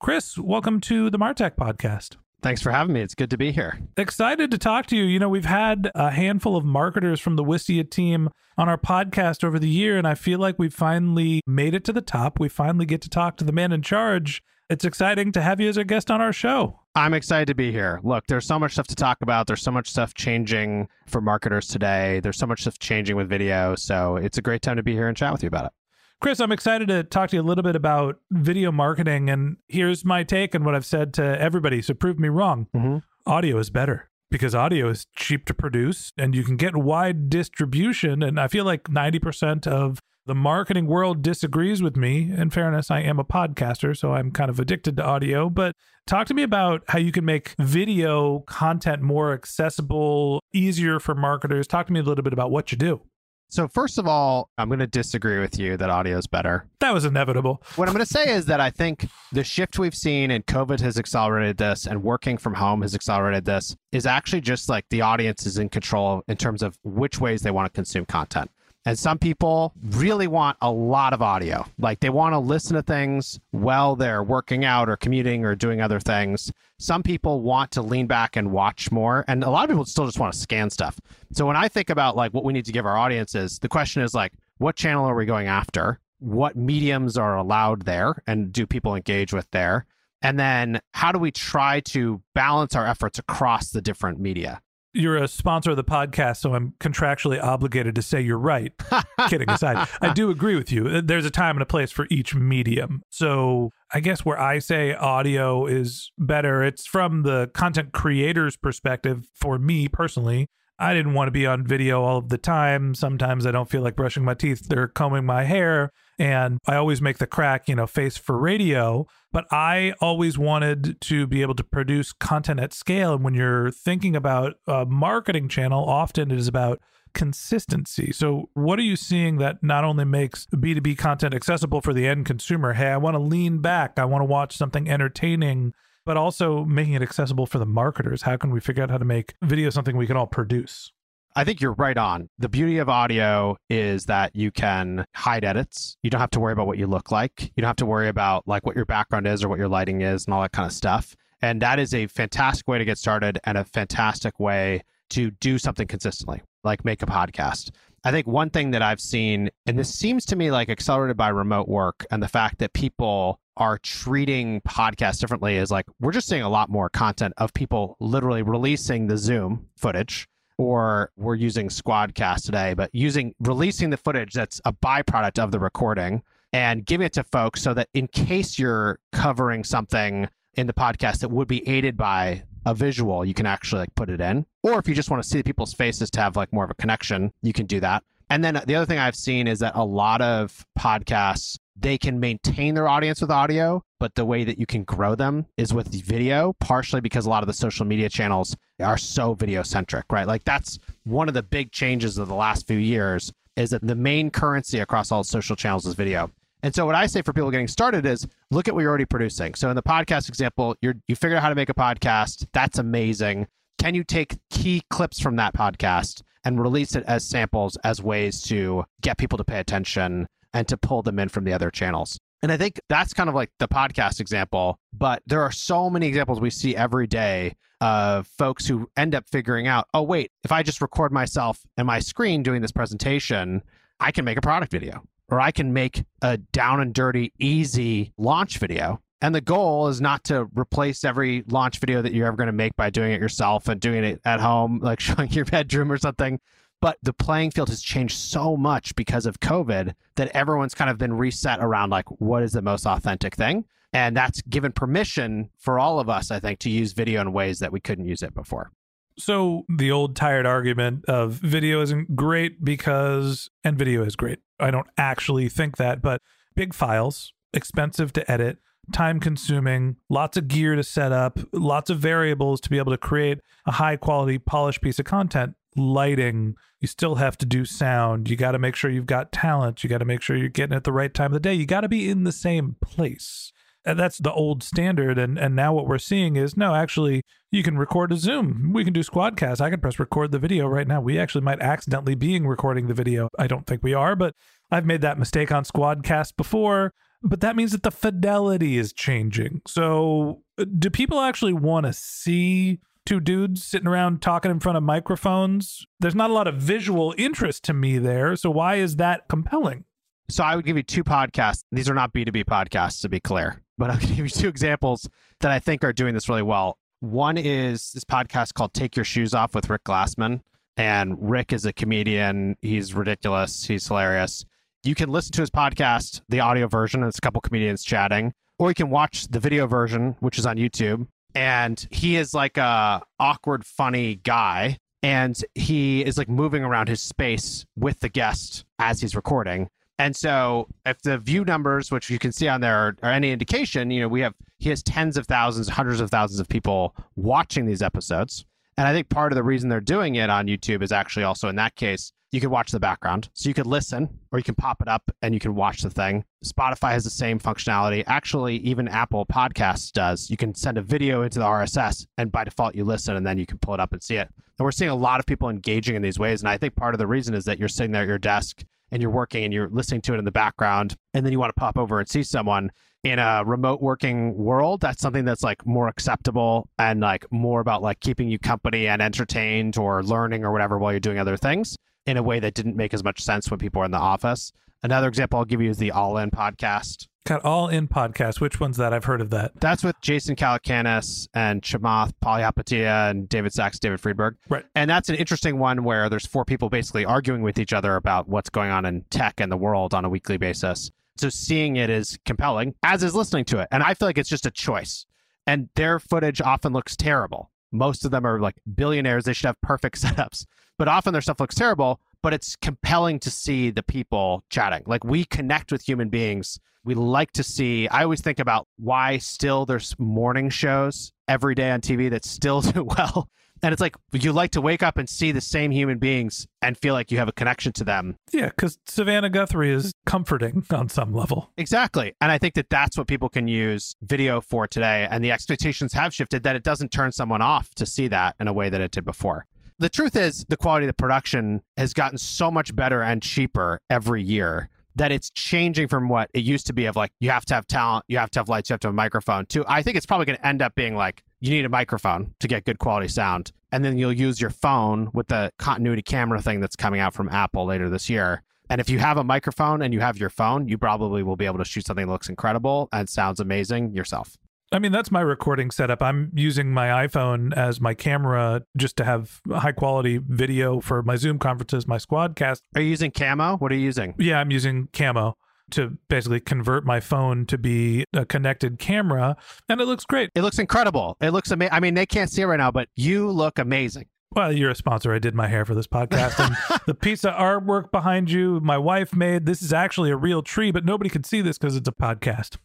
Chris, 0.00 0.36
welcome 0.36 0.80
to 0.80 1.08
the 1.08 1.20
Martech 1.20 1.54
podcast. 1.54 2.16
Thanks 2.42 2.60
for 2.60 2.72
having 2.72 2.94
me. 2.94 3.00
It's 3.00 3.14
good 3.14 3.30
to 3.30 3.38
be 3.38 3.52
here. 3.52 3.78
Excited 3.96 4.50
to 4.50 4.58
talk 4.58 4.86
to 4.86 4.96
you. 4.96 5.04
You 5.04 5.20
know, 5.20 5.28
we've 5.28 5.44
had 5.44 5.88
a 5.94 6.10
handful 6.10 6.56
of 6.56 6.64
marketers 6.64 7.20
from 7.20 7.36
the 7.36 7.44
Wistia 7.44 7.88
team 7.88 8.28
on 8.58 8.68
our 8.68 8.76
podcast 8.76 9.44
over 9.44 9.60
the 9.60 9.68
year, 9.68 9.96
and 9.96 10.04
I 10.04 10.16
feel 10.16 10.40
like 10.40 10.58
we 10.58 10.68
finally 10.68 11.42
made 11.46 11.74
it 11.74 11.84
to 11.84 11.92
the 11.92 12.02
top. 12.02 12.40
We 12.40 12.48
finally 12.48 12.84
get 12.84 13.00
to 13.02 13.08
talk 13.08 13.36
to 13.36 13.44
the 13.44 13.52
man 13.52 13.70
in 13.70 13.82
charge. 13.82 14.42
It's 14.68 14.84
exciting 14.84 15.30
to 15.32 15.42
have 15.42 15.60
you 15.60 15.68
as 15.68 15.76
a 15.76 15.84
guest 15.84 16.10
on 16.10 16.20
our 16.20 16.32
show. 16.32 16.80
I'm 16.96 17.14
excited 17.14 17.46
to 17.46 17.54
be 17.54 17.70
here. 17.70 18.00
Look, 18.02 18.26
there's 18.26 18.46
so 18.46 18.58
much 18.58 18.72
stuff 18.72 18.88
to 18.88 18.96
talk 18.96 19.18
about. 19.22 19.46
There's 19.46 19.62
so 19.62 19.70
much 19.70 19.88
stuff 19.88 20.12
changing 20.12 20.88
for 21.06 21.20
marketers 21.20 21.68
today. 21.68 22.18
There's 22.18 22.36
so 22.36 22.48
much 22.48 22.62
stuff 22.62 22.76
changing 22.80 23.14
with 23.14 23.28
video. 23.28 23.76
So 23.76 24.16
it's 24.16 24.38
a 24.38 24.42
great 24.42 24.62
time 24.62 24.76
to 24.76 24.82
be 24.82 24.92
here 24.92 25.06
and 25.06 25.16
chat 25.16 25.32
with 25.32 25.44
you 25.44 25.46
about 25.46 25.66
it. 25.66 25.72
Chris, 26.20 26.40
I'm 26.40 26.50
excited 26.50 26.88
to 26.88 27.04
talk 27.04 27.30
to 27.30 27.36
you 27.36 27.42
a 27.42 27.44
little 27.44 27.62
bit 27.62 27.76
about 27.76 28.18
video 28.32 28.72
marketing. 28.72 29.30
And 29.30 29.58
here's 29.68 30.04
my 30.04 30.24
take 30.24 30.52
on 30.56 30.64
what 30.64 30.74
I've 30.74 30.86
said 30.86 31.14
to 31.14 31.40
everybody. 31.40 31.80
So 31.80 31.94
prove 31.94 32.18
me 32.18 32.28
wrong. 32.28 32.66
Mm-hmm. 32.74 32.98
Audio 33.24 33.58
is 33.58 33.70
better 33.70 34.10
because 34.32 34.52
audio 34.52 34.88
is 34.88 35.06
cheap 35.14 35.44
to 35.46 35.54
produce 35.54 36.12
and 36.18 36.34
you 36.34 36.42
can 36.42 36.56
get 36.56 36.74
wide 36.74 37.30
distribution. 37.30 38.20
And 38.20 38.40
I 38.40 38.48
feel 38.48 38.64
like 38.64 38.84
90% 38.84 39.68
of 39.68 40.00
the 40.26 40.34
marketing 40.34 40.86
world 40.86 41.22
disagrees 41.22 41.80
with 41.80 41.96
me. 41.96 42.32
In 42.36 42.50
fairness, 42.50 42.90
I 42.90 43.00
am 43.00 43.20
a 43.20 43.24
podcaster, 43.24 43.96
so 43.96 44.12
I'm 44.12 44.32
kind 44.32 44.50
of 44.50 44.58
addicted 44.58 44.96
to 44.96 45.04
audio. 45.04 45.48
But 45.48 45.76
talk 46.06 46.26
to 46.26 46.34
me 46.34 46.42
about 46.42 46.82
how 46.88 46.98
you 46.98 47.12
can 47.12 47.24
make 47.24 47.54
video 47.58 48.40
content 48.40 49.02
more 49.02 49.32
accessible, 49.32 50.42
easier 50.52 50.98
for 50.98 51.14
marketers. 51.14 51.68
Talk 51.68 51.86
to 51.86 51.92
me 51.92 52.00
a 52.00 52.02
little 52.02 52.24
bit 52.24 52.32
about 52.32 52.50
what 52.50 52.72
you 52.72 52.78
do. 52.78 53.02
So, 53.48 53.68
first 53.68 53.96
of 53.96 54.08
all, 54.08 54.50
I'm 54.58 54.68
going 54.68 54.80
to 54.80 54.88
disagree 54.88 55.38
with 55.38 55.56
you 55.56 55.76
that 55.76 55.88
audio 55.88 56.18
is 56.18 56.26
better. 56.26 56.66
That 56.80 56.92
was 56.92 57.04
inevitable. 57.04 57.62
What 57.76 57.88
I'm 57.88 57.94
going 57.94 58.04
to 58.04 58.12
say 58.12 58.28
is 58.28 58.46
that 58.46 58.60
I 58.60 58.70
think 58.70 59.08
the 59.30 59.44
shift 59.44 59.78
we've 59.78 59.94
seen 59.94 60.32
and 60.32 60.44
COVID 60.44 60.80
has 60.80 60.98
accelerated 60.98 61.56
this 61.56 61.86
and 61.86 62.02
working 62.02 62.38
from 62.38 62.54
home 62.54 62.82
has 62.82 62.96
accelerated 62.96 63.44
this 63.44 63.76
is 63.92 64.04
actually 64.04 64.40
just 64.40 64.68
like 64.68 64.84
the 64.90 65.02
audience 65.02 65.46
is 65.46 65.58
in 65.58 65.68
control 65.68 66.24
in 66.26 66.36
terms 66.36 66.60
of 66.60 66.76
which 66.82 67.20
ways 67.20 67.42
they 67.42 67.52
want 67.52 67.72
to 67.72 67.78
consume 67.78 68.04
content. 68.04 68.50
And 68.86 68.96
some 68.96 69.18
people 69.18 69.74
really 69.82 70.28
want 70.28 70.56
a 70.62 70.70
lot 70.70 71.12
of 71.12 71.20
audio. 71.20 71.66
Like 71.76 71.98
they 71.98 72.08
want 72.08 72.34
to 72.34 72.38
listen 72.38 72.76
to 72.76 72.82
things 72.82 73.40
while 73.50 73.96
they're 73.96 74.22
working 74.22 74.64
out 74.64 74.88
or 74.88 74.96
commuting 74.96 75.44
or 75.44 75.56
doing 75.56 75.80
other 75.80 75.98
things. 75.98 76.52
Some 76.78 77.02
people 77.02 77.40
want 77.42 77.72
to 77.72 77.82
lean 77.82 78.06
back 78.06 78.36
and 78.36 78.52
watch 78.52 78.92
more. 78.92 79.24
And 79.26 79.42
a 79.42 79.50
lot 79.50 79.64
of 79.64 79.70
people 79.70 79.86
still 79.86 80.06
just 80.06 80.20
want 80.20 80.32
to 80.32 80.38
scan 80.38 80.70
stuff. 80.70 81.00
So 81.32 81.46
when 81.46 81.56
I 81.56 81.66
think 81.66 81.90
about 81.90 82.14
like 82.14 82.32
what 82.32 82.44
we 82.44 82.52
need 82.52 82.64
to 82.66 82.72
give 82.72 82.86
our 82.86 82.96
audiences, 82.96 83.58
the 83.58 83.68
question 83.68 84.02
is 84.02 84.14
like, 84.14 84.32
what 84.58 84.76
channel 84.76 85.04
are 85.04 85.16
we 85.16 85.26
going 85.26 85.48
after? 85.48 85.98
What 86.20 86.54
mediums 86.54 87.18
are 87.18 87.36
allowed 87.36 87.82
there 87.82 88.22
and 88.28 88.52
do 88.52 88.68
people 88.68 88.94
engage 88.94 89.32
with 89.32 89.50
there? 89.50 89.84
And 90.22 90.38
then 90.38 90.80
how 90.92 91.10
do 91.10 91.18
we 91.18 91.32
try 91.32 91.80
to 91.80 92.22
balance 92.34 92.76
our 92.76 92.86
efforts 92.86 93.18
across 93.18 93.70
the 93.70 93.82
different 93.82 94.20
media? 94.20 94.62
You're 94.96 95.16
a 95.16 95.28
sponsor 95.28 95.70
of 95.70 95.76
the 95.76 95.84
podcast, 95.84 96.38
so 96.38 96.54
I'm 96.54 96.74
contractually 96.80 97.42
obligated 97.42 97.94
to 97.96 98.02
say 98.02 98.20
you're 98.20 98.38
right. 98.38 98.72
Kidding 99.28 99.50
aside, 99.50 99.88
I 100.00 100.12
do 100.12 100.30
agree 100.30 100.56
with 100.56 100.72
you. 100.72 101.02
There's 101.02 101.26
a 101.26 101.30
time 101.30 101.56
and 101.56 101.62
a 101.62 101.66
place 101.66 101.92
for 101.92 102.06
each 102.10 102.34
medium. 102.34 103.02
So 103.10 103.70
I 103.92 104.00
guess 104.00 104.24
where 104.24 104.40
I 104.40 104.58
say 104.58 104.94
audio 104.94 105.66
is 105.66 106.10
better, 106.18 106.62
it's 106.62 106.86
from 106.86 107.22
the 107.22 107.50
content 107.52 107.92
creator's 107.92 108.56
perspective 108.56 109.28
for 109.34 109.58
me 109.58 109.88
personally. 109.88 110.48
I 110.78 110.92
didn't 110.94 111.14
want 111.14 111.28
to 111.28 111.32
be 111.32 111.46
on 111.46 111.66
video 111.66 112.02
all 112.02 112.18
of 112.18 112.28
the 112.28 112.38
time. 112.38 112.94
Sometimes 112.94 113.46
I 113.46 113.50
don't 113.50 113.70
feel 113.70 113.82
like 113.82 113.96
brushing 113.96 114.24
my 114.24 114.34
teeth 114.34 114.70
or 114.72 114.88
combing 114.88 115.24
my 115.24 115.44
hair. 115.44 115.90
And 116.18 116.58
I 116.66 116.76
always 116.76 117.02
make 117.02 117.18
the 117.18 117.26
crack, 117.26 117.68
you 117.68 117.74
know, 117.74 117.86
face 117.86 118.16
for 118.16 118.38
radio. 118.38 119.06
But 119.32 119.46
I 119.52 119.94
always 120.00 120.38
wanted 120.38 121.00
to 121.02 121.26
be 121.26 121.42
able 121.42 121.54
to 121.56 121.64
produce 121.64 122.12
content 122.12 122.60
at 122.60 122.72
scale. 122.72 123.14
And 123.14 123.24
when 123.24 123.34
you're 123.34 123.70
thinking 123.70 124.16
about 124.16 124.54
a 124.66 124.86
marketing 124.86 125.48
channel, 125.48 125.84
often 125.84 126.30
it 126.30 126.38
is 126.38 126.48
about 126.48 126.80
consistency. 127.12 128.12
So, 128.12 128.48
what 128.54 128.78
are 128.78 128.82
you 128.82 128.96
seeing 128.96 129.38
that 129.38 129.62
not 129.62 129.84
only 129.84 130.04
makes 130.04 130.46
B2B 130.46 130.96
content 130.96 131.34
accessible 131.34 131.80
for 131.80 131.92
the 131.92 132.06
end 132.06 132.26
consumer? 132.26 132.74
Hey, 132.74 132.88
I 132.88 132.96
want 132.96 133.14
to 133.14 133.20
lean 133.20 133.58
back, 133.58 133.98
I 133.98 134.04
want 134.04 134.22
to 134.22 134.26
watch 134.26 134.56
something 134.56 134.88
entertaining 134.88 135.74
but 136.06 136.16
also 136.16 136.64
making 136.64 136.94
it 136.94 137.02
accessible 137.02 137.46
for 137.46 137.58
the 137.58 137.66
marketers. 137.66 138.22
How 138.22 138.36
can 138.36 138.50
we 138.50 138.60
figure 138.60 138.82
out 138.82 138.90
how 138.90 138.98
to 138.98 139.04
make 139.04 139.34
video 139.42 139.68
something 139.70 139.96
we 139.96 140.06
can 140.06 140.16
all 140.16 140.28
produce? 140.28 140.92
I 141.38 141.44
think 141.44 141.60
you're 141.60 141.74
right 141.74 141.98
on. 141.98 142.30
The 142.38 142.48
beauty 142.48 142.78
of 142.78 142.88
audio 142.88 143.58
is 143.68 144.06
that 144.06 144.34
you 144.34 144.50
can 144.50 145.04
hide 145.14 145.44
edits. 145.44 145.98
You 146.02 146.08
don't 146.08 146.22
have 146.22 146.30
to 146.30 146.40
worry 146.40 146.54
about 146.54 146.66
what 146.66 146.78
you 146.78 146.86
look 146.86 147.12
like. 147.12 147.52
You 147.54 147.60
don't 147.60 147.68
have 147.68 147.76
to 147.76 147.84
worry 147.84 148.08
about 148.08 148.48
like 148.48 148.64
what 148.64 148.74
your 148.74 148.86
background 148.86 149.26
is 149.26 149.44
or 149.44 149.50
what 149.50 149.58
your 149.58 149.68
lighting 149.68 150.00
is 150.00 150.24
and 150.24 150.32
all 150.32 150.40
that 150.40 150.52
kind 150.52 150.64
of 150.64 150.72
stuff. 150.72 151.14
And 151.42 151.60
that 151.60 151.78
is 151.78 151.92
a 151.92 152.06
fantastic 152.06 152.66
way 152.66 152.78
to 152.78 152.86
get 152.86 152.96
started 152.96 153.38
and 153.44 153.58
a 153.58 153.66
fantastic 153.66 154.40
way 154.40 154.82
to 155.10 155.30
do 155.32 155.58
something 155.58 155.86
consistently, 155.86 156.40
like 156.64 156.86
make 156.86 157.02
a 157.02 157.06
podcast. 157.06 157.68
I 158.02 158.12
think 158.12 158.26
one 158.26 158.48
thing 158.48 158.70
that 158.70 158.80
I've 158.80 159.00
seen, 159.00 159.50
and 159.66 159.78
this 159.78 159.94
seems 159.94 160.24
to 160.26 160.36
me 160.36 160.50
like 160.50 160.70
accelerated 160.70 161.18
by 161.18 161.28
remote 161.28 161.68
work 161.68 162.06
and 162.10 162.22
the 162.22 162.28
fact 162.28 162.60
that 162.60 162.72
people 162.72 163.40
are 163.58 163.76
treating 163.76 164.62
podcasts 164.62 165.20
differently 165.20 165.56
is 165.56 165.70
like 165.70 165.84
we're 166.00 166.12
just 166.12 166.28
seeing 166.28 166.42
a 166.42 166.48
lot 166.48 166.70
more 166.70 166.88
content 166.88 167.34
of 167.36 167.52
people 167.52 167.96
literally 168.00 168.42
releasing 168.42 169.06
the 169.06 169.18
Zoom 169.18 169.66
footage 169.76 170.26
or 170.58 171.10
we're 171.16 171.34
using 171.34 171.68
Squadcast 171.68 172.44
today, 172.44 172.74
but 172.74 172.90
using 172.92 173.34
releasing 173.40 173.90
the 173.90 173.96
footage 173.96 174.32
that's 174.32 174.60
a 174.64 174.72
byproduct 174.72 175.38
of 175.38 175.50
the 175.50 175.58
recording 175.58 176.22
and 176.52 176.86
giving 176.86 177.06
it 177.06 177.12
to 177.14 177.24
folks 177.24 177.62
so 177.62 177.74
that 177.74 177.88
in 177.94 178.08
case 178.08 178.58
you're 178.58 178.98
covering 179.12 179.64
something 179.64 180.28
in 180.54 180.66
the 180.66 180.72
podcast 180.72 181.20
that 181.20 181.30
would 181.30 181.48
be 181.48 181.66
aided 181.68 181.96
by 181.96 182.42
a 182.64 182.74
visual, 182.74 183.24
you 183.24 183.34
can 183.34 183.46
actually 183.46 183.80
like 183.80 183.94
put 183.94 184.08
it 184.08 184.20
in. 184.20 184.46
Or 184.62 184.78
if 184.78 184.88
you 184.88 184.94
just 184.94 185.10
want 185.10 185.22
to 185.22 185.28
see 185.28 185.42
people's 185.42 185.74
faces 185.74 186.10
to 186.12 186.20
have 186.20 186.36
like 186.36 186.52
more 186.52 186.64
of 186.64 186.70
a 186.70 186.74
connection, 186.74 187.32
you 187.42 187.52
can 187.52 187.66
do 187.66 187.80
that. 187.80 188.02
And 188.28 188.44
then 188.44 188.60
the 188.66 188.74
other 188.74 188.86
thing 188.86 188.98
I've 188.98 189.16
seen 189.16 189.46
is 189.46 189.60
that 189.60 189.76
a 189.76 189.84
lot 189.84 190.20
of 190.20 190.64
podcasts 190.78 191.58
they 191.78 191.98
can 191.98 192.18
maintain 192.18 192.74
their 192.74 192.88
audience 192.88 193.20
with 193.20 193.30
audio, 193.30 193.84
but 194.00 194.14
the 194.14 194.24
way 194.24 194.44
that 194.44 194.58
you 194.58 194.66
can 194.66 194.82
grow 194.84 195.14
them 195.14 195.46
is 195.56 195.74
with 195.74 195.88
video, 195.88 196.54
partially 196.58 197.00
because 197.00 197.26
a 197.26 197.30
lot 197.30 197.42
of 197.42 197.46
the 197.46 197.52
social 197.52 197.84
media 197.84 198.08
channels 198.08 198.56
are 198.80 198.96
so 198.96 199.34
video 199.34 199.62
centric, 199.62 200.04
right? 200.10 200.26
Like 200.26 200.44
that's 200.44 200.78
one 201.04 201.28
of 201.28 201.34
the 201.34 201.42
big 201.42 201.72
changes 201.72 202.18
of 202.18 202.28
the 202.28 202.34
last 202.34 202.66
few 202.66 202.78
years 202.78 203.32
is 203.56 203.70
that 203.70 203.86
the 203.86 203.94
main 203.94 204.30
currency 204.30 204.80
across 204.80 205.12
all 205.12 205.24
social 205.24 205.56
channels 205.56 205.86
is 205.86 205.94
video. 205.94 206.30
And 206.62 206.74
so 206.74 206.86
what 206.86 206.94
I 206.94 207.06
say 207.06 207.22
for 207.22 207.32
people 207.32 207.50
getting 207.50 207.68
started 207.68 208.06
is 208.06 208.26
look 208.50 208.68
at 208.68 208.74
what 208.74 208.80
you're 208.80 208.88
already 208.88 209.04
producing. 209.04 209.54
So 209.54 209.68
in 209.70 209.76
the 209.76 209.82
podcast 209.82 210.28
example, 210.28 210.76
you're 210.80 210.94
you 211.06 211.14
figured 211.14 211.36
out 211.36 211.42
how 211.42 211.50
to 211.50 211.54
make 211.54 211.68
a 211.68 211.74
podcast. 211.74 212.46
That's 212.52 212.78
amazing. 212.78 213.46
Can 213.78 213.94
you 213.94 214.04
take 214.04 214.38
key 214.50 214.82
clips 214.90 215.20
from 215.20 215.36
that 215.36 215.54
podcast 215.54 216.22
and 216.44 216.60
release 216.60 216.94
it 216.94 217.04
as 217.06 217.24
samples 217.24 217.76
as 217.84 218.02
ways 218.02 218.40
to 218.42 218.84
get 219.00 219.18
people 219.18 219.38
to 219.38 219.44
pay 219.44 219.58
attention 219.58 220.28
and 220.54 220.66
to 220.68 220.76
pull 220.76 221.02
them 221.02 221.18
in 221.18 221.28
from 221.28 221.44
the 221.44 221.52
other 221.52 221.70
channels? 221.70 222.18
And 222.42 222.52
I 222.52 222.56
think 222.56 222.80
that's 222.88 223.14
kind 223.14 223.28
of 223.28 223.34
like 223.34 223.50
the 223.58 223.68
podcast 223.68 224.20
example, 224.20 224.78
but 224.92 225.22
there 225.26 225.42
are 225.42 225.50
so 225.50 225.90
many 225.90 226.06
examples 226.06 226.40
we 226.40 226.50
see 226.50 226.76
every 226.76 227.06
day 227.06 227.56
of 227.80 228.26
folks 228.26 228.66
who 228.66 228.88
end 228.96 229.14
up 229.14 229.28
figuring 229.28 229.66
out, 229.66 229.88
oh, 229.94 230.02
wait, 230.02 230.30
if 230.44 230.52
I 230.52 230.62
just 230.62 230.80
record 230.80 231.12
myself 231.12 231.60
and 231.76 231.86
my 231.86 231.98
screen 231.98 232.42
doing 232.42 232.62
this 232.62 232.72
presentation, 232.72 233.62
I 234.00 234.12
can 234.12 234.24
make 234.24 234.38
a 234.38 234.42
product 234.42 234.70
video 234.70 235.02
or 235.28 235.40
I 235.40 235.50
can 235.50 235.72
make 235.72 236.04
a 236.22 236.36
down 236.36 236.80
and 236.80 236.94
dirty, 236.94 237.32
easy 237.38 238.12
launch 238.16 238.58
video. 238.58 239.00
And 239.20 239.34
the 239.34 239.40
goal 239.40 239.88
is 239.88 240.00
not 240.00 240.24
to 240.24 240.48
replace 240.54 241.04
every 241.04 241.42
launch 241.48 241.78
video 241.78 242.02
that 242.02 242.12
you're 242.12 242.26
ever 242.26 242.36
going 242.36 242.48
to 242.48 242.52
make 242.52 242.76
by 242.76 242.90
doing 242.90 243.12
it 243.12 243.20
yourself 243.20 243.68
and 243.68 243.80
doing 243.80 244.04
it 244.04 244.20
at 244.24 244.40
home, 244.40 244.78
like 244.82 245.00
showing 245.00 245.30
your 245.30 245.44
bedroom 245.44 245.90
or 245.90 245.98
something. 245.98 246.40
But 246.82 246.98
the 247.02 247.14
playing 247.14 247.52
field 247.52 247.70
has 247.70 247.82
changed 247.82 248.16
so 248.16 248.56
much 248.56 248.94
because 248.96 249.24
of 249.24 249.40
COVID 249.40 249.94
that 250.16 250.28
everyone's 250.28 250.74
kind 250.74 250.90
of 250.90 250.98
been 250.98 251.14
reset 251.14 251.60
around 251.60 251.90
like, 251.90 252.04
what 252.20 252.42
is 252.42 252.52
the 252.52 252.60
most 252.60 252.86
authentic 252.86 253.34
thing? 253.34 253.64
And 253.94 254.14
that's 254.14 254.42
given 254.42 254.72
permission 254.72 255.48
for 255.58 255.78
all 255.78 255.98
of 255.98 256.10
us, 256.10 256.30
I 256.30 256.38
think, 256.38 256.58
to 256.60 256.70
use 256.70 256.92
video 256.92 257.22
in 257.22 257.32
ways 257.32 257.60
that 257.60 257.72
we 257.72 257.80
couldn't 257.80 258.06
use 258.06 258.22
it 258.22 258.34
before. 258.34 258.70
So 259.18 259.64
the 259.74 259.90
old 259.90 260.14
tired 260.14 260.44
argument 260.44 261.06
of 261.06 261.32
video 261.32 261.80
isn't 261.80 262.14
great 262.14 262.62
because, 262.62 263.48
and 263.64 263.78
video 263.78 264.04
is 264.04 264.14
great. 264.14 264.40
I 264.60 264.70
don't 264.70 264.88
actually 264.98 265.48
think 265.48 265.78
that, 265.78 266.02
but 266.02 266.20
big 266.54 266.74
files, 266.74 267.32
expensive 267.54 268.12
to 268.14 268.30
edit, 268.30 268.58
time 268.92 269.20
consuming, 269.20 269.96
lots 270.08 270.36
of 270.36 270.48
gear 270.48 270.74
to 270.74 270.82
set 270.82 271.12
up, 271.12 271.38
lots 271.52 271.90
of 271.90 271.98
variables 271.98 272.60
to 272.62 272.70
be 272.70 272.78
able 272.78 272.92
to 272.92 272.98
create 272.98 273.40
a 273.66 273.72
high 273.72 273.96
quality, 273.96 274.38
polished 274.38 274.80
piece 274.80 274.98
of 274.98 275.04
content. 275.04 275.54
Lighting, 275.78 276.54
you 276.80 276.88
still 276.88 277.16
have 277.16 277.36
to 277.36 277.44
do 277.44 277.66
sound. 277.66 278.30
You 278.30 278.36
got 278.36 278.52
to 278.52 278.58
make 278.58 278.74
sure 278.74 278.90
you've 278.90 279.04
got 279.04 279.30
talent. 279.30 279.84
You 279.84 279.90
got 279.90 279.98
to 279.98 280.06
make 280.06 280.22
sure 280.22 280.34
you're 280.34 280.48
getting 280.48 280.74
at 280.74 280.84
the 280.84 280.92
right 280.92 281.12
time 281.12 281.26
of 281.26 281.34
the 281.34 281.40
day. 281.40 281.52
You 281.52 281.66
got 281.66 281.82
to 281.82 281.88
be 281.88 282.08
in 282.08 282.24
the 282.24 282.32
same 282.32 282.76
place. 282.80 283.52
And 283.84 283.98
that's 283.98 284.16
the 284.18 284.32
old 284.32 284.62
standard. 284.62 285.18
And 285.18 285.38
and 285.38 285.54
now 285.54 285.74
what 285.74 285.86
we're 285.86 285.98
seeing 285.98 286.34
is 286.34 286.56
no, 286.56 286.74
actually, 286.74 287.22
you 287.52 287.62
can 287.62 287.76
record 287.78 288.10
a 288.10 288.16
Zoom. 288.16 288.72
We 288.72 288.84
can 288.84 288.94
do 288.94 289.00
Squadcast. 289.00 289.60
I 289.60 289.70
can 289.70 289.80
press 289.80 289.98
record 289.98 290.32
the 290.32 290.38
video 290.38 290.66
right 290.66 290.88
now. 290.88 291.00
We 291.00 291.18
actually 291.18 291.42
might 291.42 291.60
accidentally 291.60 292.14
being 292.14 292.46
recording 292.46 292.88
the 292.88 292.94
video. 292.94 293.28
I 293.38 293.46
don't 293.46 293.66
think 293.66 293.82
we 293.82 293.94
are, 293.94 294.16
but 294.16 294.34
I've 294.70 294.86
made 294.86 295.02
that 295.02 295.18
mistake 295.18 295.52
on 295.52 295.64
Squadcast 295.64 296.36
before. 296.36 296.94
But 297.28 297.40
that 297.40 297.56
means 297.56 297.72
that 297.72 297.82
the 297.82 297.90
fidelity 297.90 298.78
is 298.78 298.92
changing. 298.92 299.62
So, 299.66 300.42
uh, 300.58 300.64
do 300.78 300.90
people 300.90 301.20
actually 301.20 301.52
want 301.52 301.86
to 301.86 301.92
see 301.92 302.80
two 303.04 303.20
dudes 303.20 303.64
sitting 303.64 303.88
around 303.88 304.22
talking 304.22 304.50
in 304.50 304.60
front 304.60 304.78
of 304.78 304.84
microphones? 304.84 305.86
There's 306.00 306.14
not 306.14 306.30
a 306.30 306.32
lot 306.32 306.46
of 306.46 306.56
visual 306.56 307.14
interest 307.18 307.64
to 307.64 307.72
me 307.72 307.98
there. 307.98 308.36
So, 308.36 308.50
why 308.50 308.76
is 308.76 308.96
that 308.96 309.28
compelling? 309.28 309.84
So, 310.28 310.44
I 310.44 310.56
would 310.56 310.64
give 310.64 310.76
you 310.76 310.82
two 310.82 311.04
podcasts. 311.04 311.64
These 311.72 311.88
are 311.88 311.94
not 311.94 312.12
B2B 312.12 312.44
podcasts, 312.44 313.00
to 313.02 313.08
be 313.08 313.20
clear, 313.20 313.62
but 313.76 313.90
I'll 313.90 313.98
give 314.00 314.18
you 314.18 314.28
two 314.28 314.48
examples 314.48 315.08
that 315.40 315.50
I 315.50 315.58
think 315.58 315.82
are 315.84 315.92
doing 315.92 316.14
this 316.14 316.28
really 316.28 316.42
well. 316.42 316.78
One 317.00 317.36
is 317.36 317.92
this 317.92 318.04
podcast 318.04 318.54
called 318.54 318.72
Take 318.72 318.96
Your 318.96 319.04
Shoes 319.04 319.34
Off 319.34 319.54
with 319.54 319.68
Rick 319.68 319.84
Glassman. 319.84 320.40
And 320.76 321.16
Rick 321.18 321.52
is 321.52 321.64
a 321.64 321.72
comedian. 321.72 322.56
He's 322.60 322.92
ridiculous. 322.92 323.64
He's 323.64 323.86
hilarious. 323.86 324.44
You 324.86 324.94
can 324.94 325.10
listen 325.10 325.32
to 325.32 325.40
his 325.40 325.50
podcast, 325.50 326.20
the 326.28 326.38
audio 326.38 326.68
version, 326.68 327.02
it's 327.02 327.18
a 327.18 327.20
couple 327.20 327.40
comedians 327.40 327.82
chatting, 327.82 328.32
or 328.56 328.68
you 328.68 328.74
can 328.74 328.88
watch 328.88 329.26
the 329.26 329.40
video 329.40 329.66
version, 329.66 330.14
which 330.20 330.38
is 330.38 330.46
on 330.46 330.58
YouTube. 330.58 331.08
And 331.34 331.84
he 331.90 332.14
is 332.14 332.32
like 332.32 332.56
a 332.56 333.02
awkward, 333.18 333.66
funny 333.66 334.20
guy. 334.22 334.78
And 335.02 335.36
he 335.56 336.04
is 336.04 336.16
like 336.16 336.28
moving 336.28 336.62
around 336.62 336.88
his 336.88 337.02
space 337.02 337.66
with 337.76 337.98
the 337.98 338.08
guest 338.08 338.64
as 338.78 339.00
he's 339.00 339.16
recording. 339.16 339.68
And 339.98 340.14
so, 340.14 340.68
if 340.84 341.02
the 341.02 341.18
view 341.18 341.44
numbers, 341.44 341.90
which 341.90 342.08
you 342.08 342.20
can 342.20 342.30
see 342.30 342.46
on 342.46 342.60
there, 342.60 342.76
are, 342.76 342.96
are, 343.02 343.10
any 343.10 343.32
indication, 343.32 343.90
you 343.90 344.02
know, 344.02 344.08
we 344.08 344.20
have 344.20 344.34
he 344.58 344.68
has 344.68 344.84
tens 344.84 345.16
of 345.16 345.26
thousands, 345.26 345.68
hundreds 345.68 346.00
of 346.00 346.10
thousands 346.10 346.38
of 346.38 346.48
people 346.48 346.94
watching 347.16 347.66
these 347.66 347.82
episodes. 347.82 348.44
And 348.78 348.86
I 348.86 348.92
think 348.92 349.08
part 349.08 349.32
of 349.32 349.36
the 349.36 349.42
reason 349.42 349.68
they're 349.68 349.80
doing 349.80 350.14
it 350.14 350.30
on 350.30 350.46
YouTube 350.46 350.82
is 350.82 350.92
actually 350.92 351.24
also 351.24 351.48
in 351.48 351.56
that 351.56 351.74
case 351.74 352.12
you 352.36 352.40
can 352.40 352.50
watch 352.50 352.70
the 352.70 352.78
background. 352.78 353.30
So 353.32 353.48
you 353.48 353.54
could 353.54 353.66
listen 353.66 354.10
or 354.30 354.38
you 354.38 354.42
can 354.42 354.54
pop 354.54 354.82
it 354.82 354.88
up 354.88 355.10
and 355.22 355.32
you 355.32 355.40
can 355.40 355.54
watch 355.54 355.80
the 355.80 355.88
thing. 355.88 356.22
Spotify 356.44 356.90
has 356.90 357.02
the 357.02 357.08
same 357.08 357.40
functionality. 357.40 358.04
Actually, 358.06 358.58
even 358.58 358.88
Apple 358.88 359.24
Podcasts 359.24 359.90
does. 359.90 360.28
You 360.28 360.36
can 360.36 360.54
send 360.54 360.76
a 360.76 360.82
video 360.82 361.22
into 361.22 361.38
the 361.38 361.46
RSS 361.46 362.06
and 362.18 362.30
by 362.30 362.44
default 362.44 362.74
you 362.74 362.84
listen 362.84 363.16
and 363.16 363.26
then 363.26 363.38
you 363.38 363.46
can 363.46 363.56
pull 363.56 363.72
it 363.72 363.80
up 363.80 363.94
and 363.94 364.02
see 364.02 364.16
it. 364.16 364.28
And 364.58 364.64
we're 364.64 364.70
seeing 364.70 364.90
a 364.90 364.94
lot 364.94 365.18
of 365.18 365.24
people 365.24 365.48
engaging 365.48 365.96
in 365.96 366.02
these 366.02 366.18
ways. 366.18 366.42
And 366.42 366.48
I 366.50 366.58
think 366.58 366.76
part 366.76 366.94
of 366.94 366.98
the 366.98 367.06
reason 367.06 367.32
is 367.32 367.46
that 367.46 367.58
you're 367.58 367.70
sitting 367.70 367.92
there 367.92 368.02
at 368.02 368.08
your 368.08 368.18
desk 368.18 368.62
and 368.92 369.00
you're 369.00 369.10
working 369.10 369.44
and 369.44 369.52
you're 369.54 369.70
listening 369.70 370.02
to 370.02 370.12
it 370.12 370.18
in 370.18 370.26
the 370.26 370.30
background 370.30 370.94
and 371.14 371.24
then 371.24 371.32
you 371.32 371.38
want 371.38 371.48
to 371.48 371.58
pop 371.58 371.78
over 371.78 372.00
and 372.00 372.08
see 372.08 372.22
someone 372.22 372.70
in 373.02 373.18
a 373.18 373.42
remote 373.44 373.80
working 373.80 374.36
world 374.36 374.80
that's 374.80 375.00
something 375.00 375.24
that's 375.24 375.42
like 375.42 375.64
more 375.66 375.88
acceptable 375.88 376.68
and 376.78 377.00
like 377.00 377.24
more 377.32 377.60
about 377.60 377.82
like 377.82 377.98
keeping 378.00 378.28
you 378.28 378.38
company 378.38 378.86
and 378.86 379.02
entertained 379.02 379.76
or 379.76 380.02
learning 380.02 380.44
or 380.44 380.52
whatever 380.52 380.78
while 380.78 380.92
you're 380.92 381.00
doing 381.00 381.18
other 381.18 381.36
things 381.36 381.76
in 382.06 382.16
a 382.16 382.22
way 382.22 382.40
that 382.40 382.54
didn't 382.54 382.76
make 382.76 382.94
as 382.94 383.04
much 383.04 383.22
sense 383.22 383.50
when 383.50 383.58
people 383.58 383.80
were 383.80 383.84
in 383.84 383.90
the 383.90 383.98
office. 383.98 384.52
Another 384.82 385.08
example 385.08 385.38
I'll 385.38 385.44
give 385.44 385.60
you 385.60 385.70
is 385.70 385.78
the 385.78 385.90
All 385.90 386.16
In 386.18 386.30
podcast. 386.30 387.08
Got 387.24 387.44
All 387.44 387.68
In 387.68 387.88
podcast. 387.88 388.40
Which 388.40 388.60
one's 388.60 388.76
that? 388.76 388.92
I've 388.92 389.04
heard 389.04 389.20
of 389.20 389.30
that. 389.30 389.52
That's 389.58 389.82
with 389.82 389.96
Jason 390.00 390.36
Calacanis 390.36 391.26
and 391.34 391.60
Chamath 391.60 392.12
Palihapitiya 392.22 393.10
and 393.10 393.28
David 393.28 393.52
Sacks, 393.52 393.80
David 393.80 394.00
Friedberg. 394.00 394.36
Right. 394.48 394.64
And 394.76 394.88
that's 394.88 395.08
an 395.08 395.16
interesting 395.16 395.58
one 395.58 395.82
where 395.82 396.08
there's 396.08 396.26
four 396.26 396.44
people 396.44 396.68
basically 396.68 397.04
arguing 397.04 397.42
with 397.42 397.58
each 397.58 397.72
other 397.72 397.96
about 397.96 398.28
what's 398.28 398.48
going 398.48 398.70
on 398.70 398.86
in 398.86 399.04
tech 399.10 399.40
and 399.40 399.50
the 399.50 399.56
world 399.56 399.92
on 399.92 400.04
a 400.04 400.08
weekly 400.08 400.36
basis. 400.36 400.92
So 401.16 401.28
seeing 401.28 401.76
it 401.76 401.90
is 401.90 402.16
compelling, 402.24 402.74
as 402.84 403.02
is 403.02 403.14
listening 403.14 403.46
to 403.46 403.58
it. 403.58 403.68
And 403.72 403.82
I 403.82 403.94
feel 403.94 404.06
like 404.06 404.18
it's 404.18 404.28
just 404.28 404.46
a 404.46 404.50
choice. 404.50 405.04
And 405.48 405.68
their 405.74 405.98
footage 405.98 406.40
often 406.40 406.72
looks 406.72 406.94
terrible. 406.94 407.50
Most 407.72 408.04
of 408.04 408.12
them 408.12 408.24
are 408.24 408.38
like 408.38 408.54
billionaires. 408.72 409.24
They 409.24 409.32
should 409.32 409.46
have 409.46 409.60
perfect 409.62 410.00
setups 410.00 410.44
but 410.78 410.88
often 410.88 411.12
their 411.12 411.22
stuff 411.22 411.40
looks 411.40 411.54
terrible 411.54 412.00
but 412.26 412.34
it's 412.34 412.56
compelling 412.56 413.20
to 413.20 413.30
see 413.30 413.70
the 413.70 413.84
people 413.84 414.42
chatting. 414.50 414.82
Like 414.84 415.04
we 415.04 415.24
connect 415.24 415.70
with 415.70 415.86
human 415.86 416.08
beings. 416.08 416.58
We 416.82 416.94
like 416.94 417.30
to 417.34 417.44
see 417.44 417.86
i 417.86 418.02
always 418.02 418.20
think 418.20 418.40
about 418.40 418.66
why 418.78 419.18
still 419.18 419.64
there's 419.64 419.94
morning 419.98 420.50
shows 420.50 421.12
every 421.28 421.54
day 421.54 421.70
on 421.70 421.80
tv 421.80 422.10
that 422.10 422.24
still 422.24 422.60
do 422.72 422.82
well. 422.82 423.28
And 423.62 423.72
it's 423.72 423.80
like 423.80 423.94
you 424.12 424.32
like 424.32 424.50
to 424.50 424.60
wake 424.60 424.82
up 424.82 424.98
and 424.98 425.08
see 425.08 425.30
the 425.30 425.40
same 425.40 425.70
human 425.70 425.98
beings 425.98 426.48
and 426.60 426.76
feel 426.76 426.94
like 426.94 427.12
you 427.12 427.18
have 427.18 427.28
a 427.28 427.32
connection 427.32 427.72
to 427.74 427.84
them. 427.84 428.16
Yeah 428.32 428.46
because 428.48 428.76
savannah 428.86 429.30
guthrie 429.30 429.70
is 429.70 429.92
comforting 430.04 430.66
on 430.70 430.88
some 430.88 431.12
level. 431.12 431.52
Exactly. 431.56 432.14
And 432.20 432.32
i 432.32 432.38
think 432.38 432.54
that 432.54 432.70
that's 432.70 432.98
what 432.98 433.06
people 433.06 433.28
can 433.28 433.46
use 433.46 433.94
video 434.02 434.40
for 434.40 434.66
today. 434.66 435.06
And 435.08 435.24
the 435.24 435.30
expectations 435.30 435.92
have 435.92 436.12
shifted 436.12 436.42
that 436.42 436.56
it 436.56 436.64
doesn't 436.64 436.90
turn 436.90 437.12
someone 437.12 437.40
off 437.40 437.72
to 437.76 437.86
see 437.86 438.08
that 438.08 438.34
in 438.40 438.48
a 438.48 438.52
way 438.52 438.68
that 438.68 438.80
it 438.80 438.90
did 438.90 439.04
before 439.04 439.46
the 439.78 439.88
truth 439.88 440.16
is, 440.16 440.44
the 440.48 440.56
quality 440.56 440.84
of 440.84 440.88
the 440.88 440.94
production 440.94 441.62
has 441.76 441.92
gotten 441.92 442.18
so 442.18 442.50
much 442.50 442.74
better 442.74 443.02
and 443.02 443.22
cheaper 443.22 443.80
every 443.90 444.22
year 444.22 444.70
that 444.96 445.12
it's 445.12 445.30
changing 445.30 445.88
from 445.88 446.08
what 446.08 446.30
it 446.32 446.42
used 446.42 446.66
to 446.66 446.72
be 446.72 446.86
of 446.86 446.96
like 446.96 447.12
you 447.20 447.30
have 447.30 447.44
to 447.44 447.54
have 447.54 447.66
talent, 447.66 448.04
you 448.08 448.16
have 448.18 448.30
to 448.30 448.40
have 448.40 448.48
lights, 448.48 448.70
you 448.70 448.74
have 448.74 448.80
to 448.80 448.88
have 448.88 448.94
a 448.94 448.96
microphone 448.96 449.44
to 449.46 449.64
I 449.68 449.82
think 449.82 449.96
it's 449.96 450.06
probably 450.06 450.24
going 450.26 450.38
to 450.38 450.46
end 450.46 450.62
up 450.62 450.74
being 450.74 450.96
like 450.96 451.22
you 451.40 451.50
need 451.50 451.66
a 451.66 451.68
microphone 451.68 452.34
to 452.40 452.48
get 452.48 452.64
good 452.64 452.78
quality 452.78 453.08
sound. 453.08 453.52
And 453.70 453.84
then 453.84 453.98
you'll 453.98 454.12
use 454.12 454.40
your 454.40 454.50
phone 454.50 455.10
with 455.12 455.28
the 455.28 455.52
continuity 455.58 456.02
camera 456.02 456.40
thing 456.40 456.60
that's 456.60 456.76
coming 456.76 457.00
out 457.00 457.12
from 457.12 457.28
Apple 457.28 457.66
later 457.66 457.90
this 457.90 458.08
year. 458.08 458.42
And 458.70 458.80
if 458.80 458.88
you 458.88 458.98
have 458.98 459.18
a 459.18 459.24
microphone 459.24 459.82
and 459.82 459.92
you 459.92 460.00
have 460.00 460.18
your 460.18 460.30
phone, 460.30 460.66
you 460.66 460.78
probably 460.78 461.22
will 461.22 461.36
be 461.36 461.46
able 461.46 461.58
to 461.58 461.64
shoot 461.64 461.86
something 461.86 462.06
that 462.06 462.12
looks 462.12 462.28
incredible 462.28 462.88
and 462.92 463.08
sounds 463.08 463.38
amazing 463.38 463.92
yourself. 463.92 464.38
I 464.72 464.80
mean, 464.80 464.90
that's 464.90 465.12
my 465.12 465.20
recording 465.20 465.70
setup. 465.70 466.02
I'm 466.02 466.32
using 466.34 466.72
my 466.72 467.06
iPhone 467.06 467.56
as 467.56 467.80
my 467.80 467.94
camera 467.94 468.62
just 468.76 468.96
to 468.96 469.04
have 469.04 469.40
high 469.48 469.72
quality 469.72 470.18
video 470.18 470.80
for 470.80 471.02
my 471.02 471.14
Zoom 471.16 471.38
conferences, 471.38 471.86
my 471.86 471.98
Squadcast. 471.98 472.62
Are 472.74 472.80
you 472.80 472.88
using 472.88 473.12
Camo? 473.12 473.58
What 473.58 473.70
are 473.70 473.76
you 473.76 473.82
using? 473.82 474.14
Yeah, 474.18 474.40
I'm 474.40 474.50
using 474.50 474.88
Camo. 474.92 475.36
to 475.70 475.96
basically 476.08 476.40
convert 476.40 476.84
my 476.84 477.00
phone 477.00 477.46
to 477.46 477.58
be 477.58 478.04
a 478.12 478.24
connected 478.24 478.78
camera, 478.78 479.36
and 479.68 479.80
it 479.80 479.84
looks 479.84 480.04
great. 480.04 480.30
It 480.34 480.42
looks 480.42 480.58
incredible. 480.58 481.16
It 481.20 481.30
looks 481.30 481.50
amazing. 481.50 481.72
I 481.72 481.80
mean, 481.80 481.94
they 481.94 482.06
can't 482.06 482.30
see 482.30 482.42
it 482.42 482.46
right 482.46 482.56
now, 482.56 482.70
but 482.70 482.88
you 482.96 483.30
look 483.30 483.58
amazing. 483.58 484.06
Well, 484.32 484.52
you're 484.52 484.70
a 484.70 484.74
sponsor. 484.74 485.14
I 485.14 485.18
did 485.18 485.34
my 485.34 485.46
hair 485.48 485.64
for 485.64 485.74
this 485.74 485.86
podcast. 485.86 486.44
And 486.44 486.80
the 486.86 486.94
piece 486.94 487.24
of 487.24 487.34
artwork 487.34 487.90
behind 487.90 488.30
you, 488.30 488.60
my 488.60 488.76
wife 488.76 489.14
made. 489.14 489.46
This 489.46 489.62
is 489.62 489.72
actually 489.72 490.10
a 490.10 490.16
real 490.16 490.42
tree, 490.42 490.70
but 490.70 490.84
nobody 490.84 491.08
can 491.08 491.24
see 491.24 491.40
this 491.40 491.56
because 491.58 491.76
it's 491.76 491.88
a 491.88 491.92
podcast. 491.92 492.58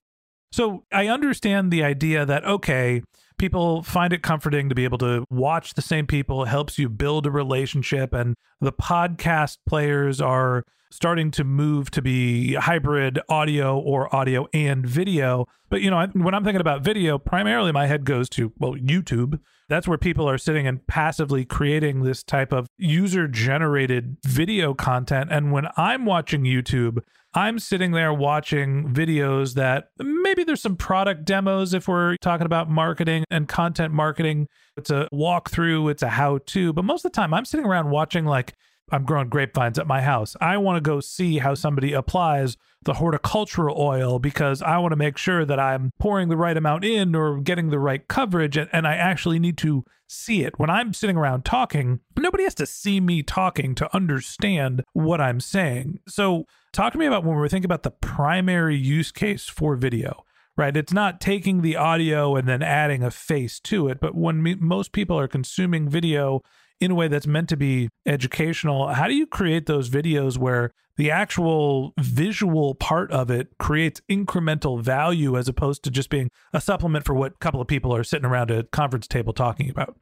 So 0.51 0.83
I 0.91 1.07
understand 1.07 1.71
the 1.71 1.83
idea 1.83 2.25
that, 2.25 2.43
okay, 2.43 3.03
people 3.37 3.83
find 3.83 4.13
it 4.13 4.21
comforting 4.21 4.69
to 4.69 4.75
be 4.75 4.83
able 4.83 4.97
to 4.99 5.25
watch 5.29 5.73
the 5.73 5.81
same 5.81 6.05
people. 6.05 6.43
It 6.43 6.49
helps 6.49 6.77
you 6.77 6.89
build 6.89 7.25
a 7.25 7.31
relationship. 7.31 8.13
And 8.13 8.35
the 8.59 8.73
podcast 8.73 9.57
players 9.65 10.19
are 10.19 10.65
starting 10.91 11.31
to 11.31 11.43
move 11.43 11.89
to 11.91 12.01
be 12.01 12.55
hybrid 12.55 13.19
audio 13.29 13.79
or 13.79 14.13
audio 14.15 14.47
and 14.53 14.85
video. 14.85 15.47
But, 15.69 15.81
you 15.81 15.89
know, 15.89 16.05
when 16.13 16.33
I'm 16.33 16.43
thinking 16.43 16.61
about 16.61 16.83
video, 16.83 17.17
primarily 17.17 17.71
my 17.71 17.87
head 17.87 18.03
goes 18.03 18.29
to, 18.29 18.51
well, 18.59 18.73
YouTube. 18.73 19.39
That's 19.69 19.87
where 19.87 19.97
people 19.97 20.29
are 20.29 20.37
sitting 20.37 20.67
and 20.67 20.85
passively 20.85 21.45
creating 21.45 22.03
this 22.03 22.23
type 22.23 22.51
of 22.51 22.67
user 22.77 23.29
generated 23.29 24.17
video 24.25 24.73
content. 24.73 25.29
And 25.31 25.53
when 25.53 25.67
I'm 25.77 26.05
watching 26.05 26.43
YouTube, 26.43 26.99
I'm 27.33 27.57
sitting 27.57 27.91
there 27.91 28.13
watching 28.13 28.93
videos 28.93 29.53
that 29.53 29.91
maybe 29.97 30.43
there's 30.43 30.61
some 30.61 30.75
product 30.75 31.23
demos 31.23 31.73
if 31.73 31.87
we're 31.87 32.17
talking 32.17 32.45
about 32.45 32.69
marketing 32.69 33.23
and 33.31 33.47
content 33.47 33.93
marketing. 33.93 34.49
It's 34.75 34.89
a 34.89 35.07
walkthrough, 35.13 35.89
it's 35.89 36.03
a 36.03 36.09
how 36.09 36.39
to. 36.47 36.73
But 36.73 36.83
most 36.83 37.05
of 37.05 37.13
the 37.13 37.15
time, 37.15 37.33
I'm 37.33 37.45
sitting 37.45 37.65
around 37.65 37.89
watching 37.89 38.25
like 38.25 38.53
I'm 38.91 39.05
growing 39.05 39.29
grapevines 39.29 39.79
at 39.79 39.87
my 39.87 40.01
house. 40.01 40.35
I 40.41 40.57
want 40.57 40.77
to 40.77 40.81
go 40.81 40.99
see 40.99 41.37
how 41.37 41.55
somebody 41.55 41.93
applies 41.93 42.57
the 42.83 42.95
horticultural 42.95 43.79
oil 43.79 44.19
because 44.19 44.61
I 44.61 44.77
want 44.79 44.91
to 44.91 44.97
make 44.97 45.17
sure 45.17 45.45
that 45.45 45.59
I'm 45.59 45.91
pouring 45.99 46.29
the 46.29 46.37
right 46.37 46.57
amount 46.57 46.83
in 46.83 47.15
or 47.15 47.39
getting 47.39 47.69
the 47.69 47.79
right 47.79 48.07
coverage. 48.07 48.57
And, 48.57 48.69
and 48.73 48.87
I 48.87 48.95
actually 48.95 49.39
need 49.39 49.57
to 49.59 49.85
see 50.07 50.43
it. 50.43 50.59
When 50.59 50.69
I'm 50.69 50.93
sitting 50.93 51.15
around 51.15 51.45
talking, 51.45 51.99
nobody 52.17 52.43
has 52.43 52.55
to 52.55 52.65
see 52.65 52.99
me 52.99 53.23
talking 53.23 53.75
to 53.75 53.95
understand 53.95 54.83
what 54.93 55.21
I'm 55.21 55.39
saying. 55.39 55.99
So, 56.07 56.45
talk 56.73 56.93
to 56.93 56.99
me 56.99 57.05
about 57.05 57.23
when 57.23 57.35
we're 57.35 57.49
thinking 57.49 57.67
about 57.67 57.83
the 57.83 57.91
primary 57.91 58.75
use 58.75 59.11
case 59.11 59.47
for 59.47 59.75
video 59.75 60.25
right? 60.57 60.75
It's 60.75 60.93
not 60.93 61.21
taking 61.21 61.61
the 61.61 61.75
audio 61.75 62.35
and 62.35 62.47
then 62.47 62.61
adding 62.61 63.03
a 63.03 63.09
face 63.11 63.59
to 63.61 63.87
it, 63.87 63.99
but 63.99 64.13
when 64.13 64.43
me, 64.43 64.55
most 64.55 64.91
people 64.91 65.17
are 65.17 65.27
consuming 65.27 65.89
video 65.89 66.41
in 66.81 66.91
a 66.91 66.95
way 66.95 67.07
that's 67.07 67.27
meant 67.27 67.47
to 67.49 67.55
be 67.55 67.87
educational. 68.05 68.87
How 68.87 69.07
do 69.07 69.13
you 69.13 69.27
create 69.27 69.67
those 69.67 69.89
videos 69.89 70.37
where 70.37 70.71
the 70.97 71.11
actual 71.11 71.93
visual 71.99 72.75
part 72.75 73.11
of 73.11 73.31
it 73.31 73.57
creates 73.59 74.01
incremental 74.09 74.81
value 74.81 75.37
as 75.37 75.47
opposed 75.47 75.83
to 75.83 75.91
just 75.91 76.09
being 76.09 76.29
a 76.51 76.59
supplement 76.59 77.05
for 77.05 77.13
what 77.13 77.33
a 77.33 77.37
couple 77.37 77.61
of 77.61 77.67
people 77.67 77.95
are 77.95 78.03
sitting 78.03 78.25
around 78.25 78.51
a 78.51 78.63
conference 78.63 79.07
table 79.07 79.31
talking 79.31 79.69
about? 79.69 79.95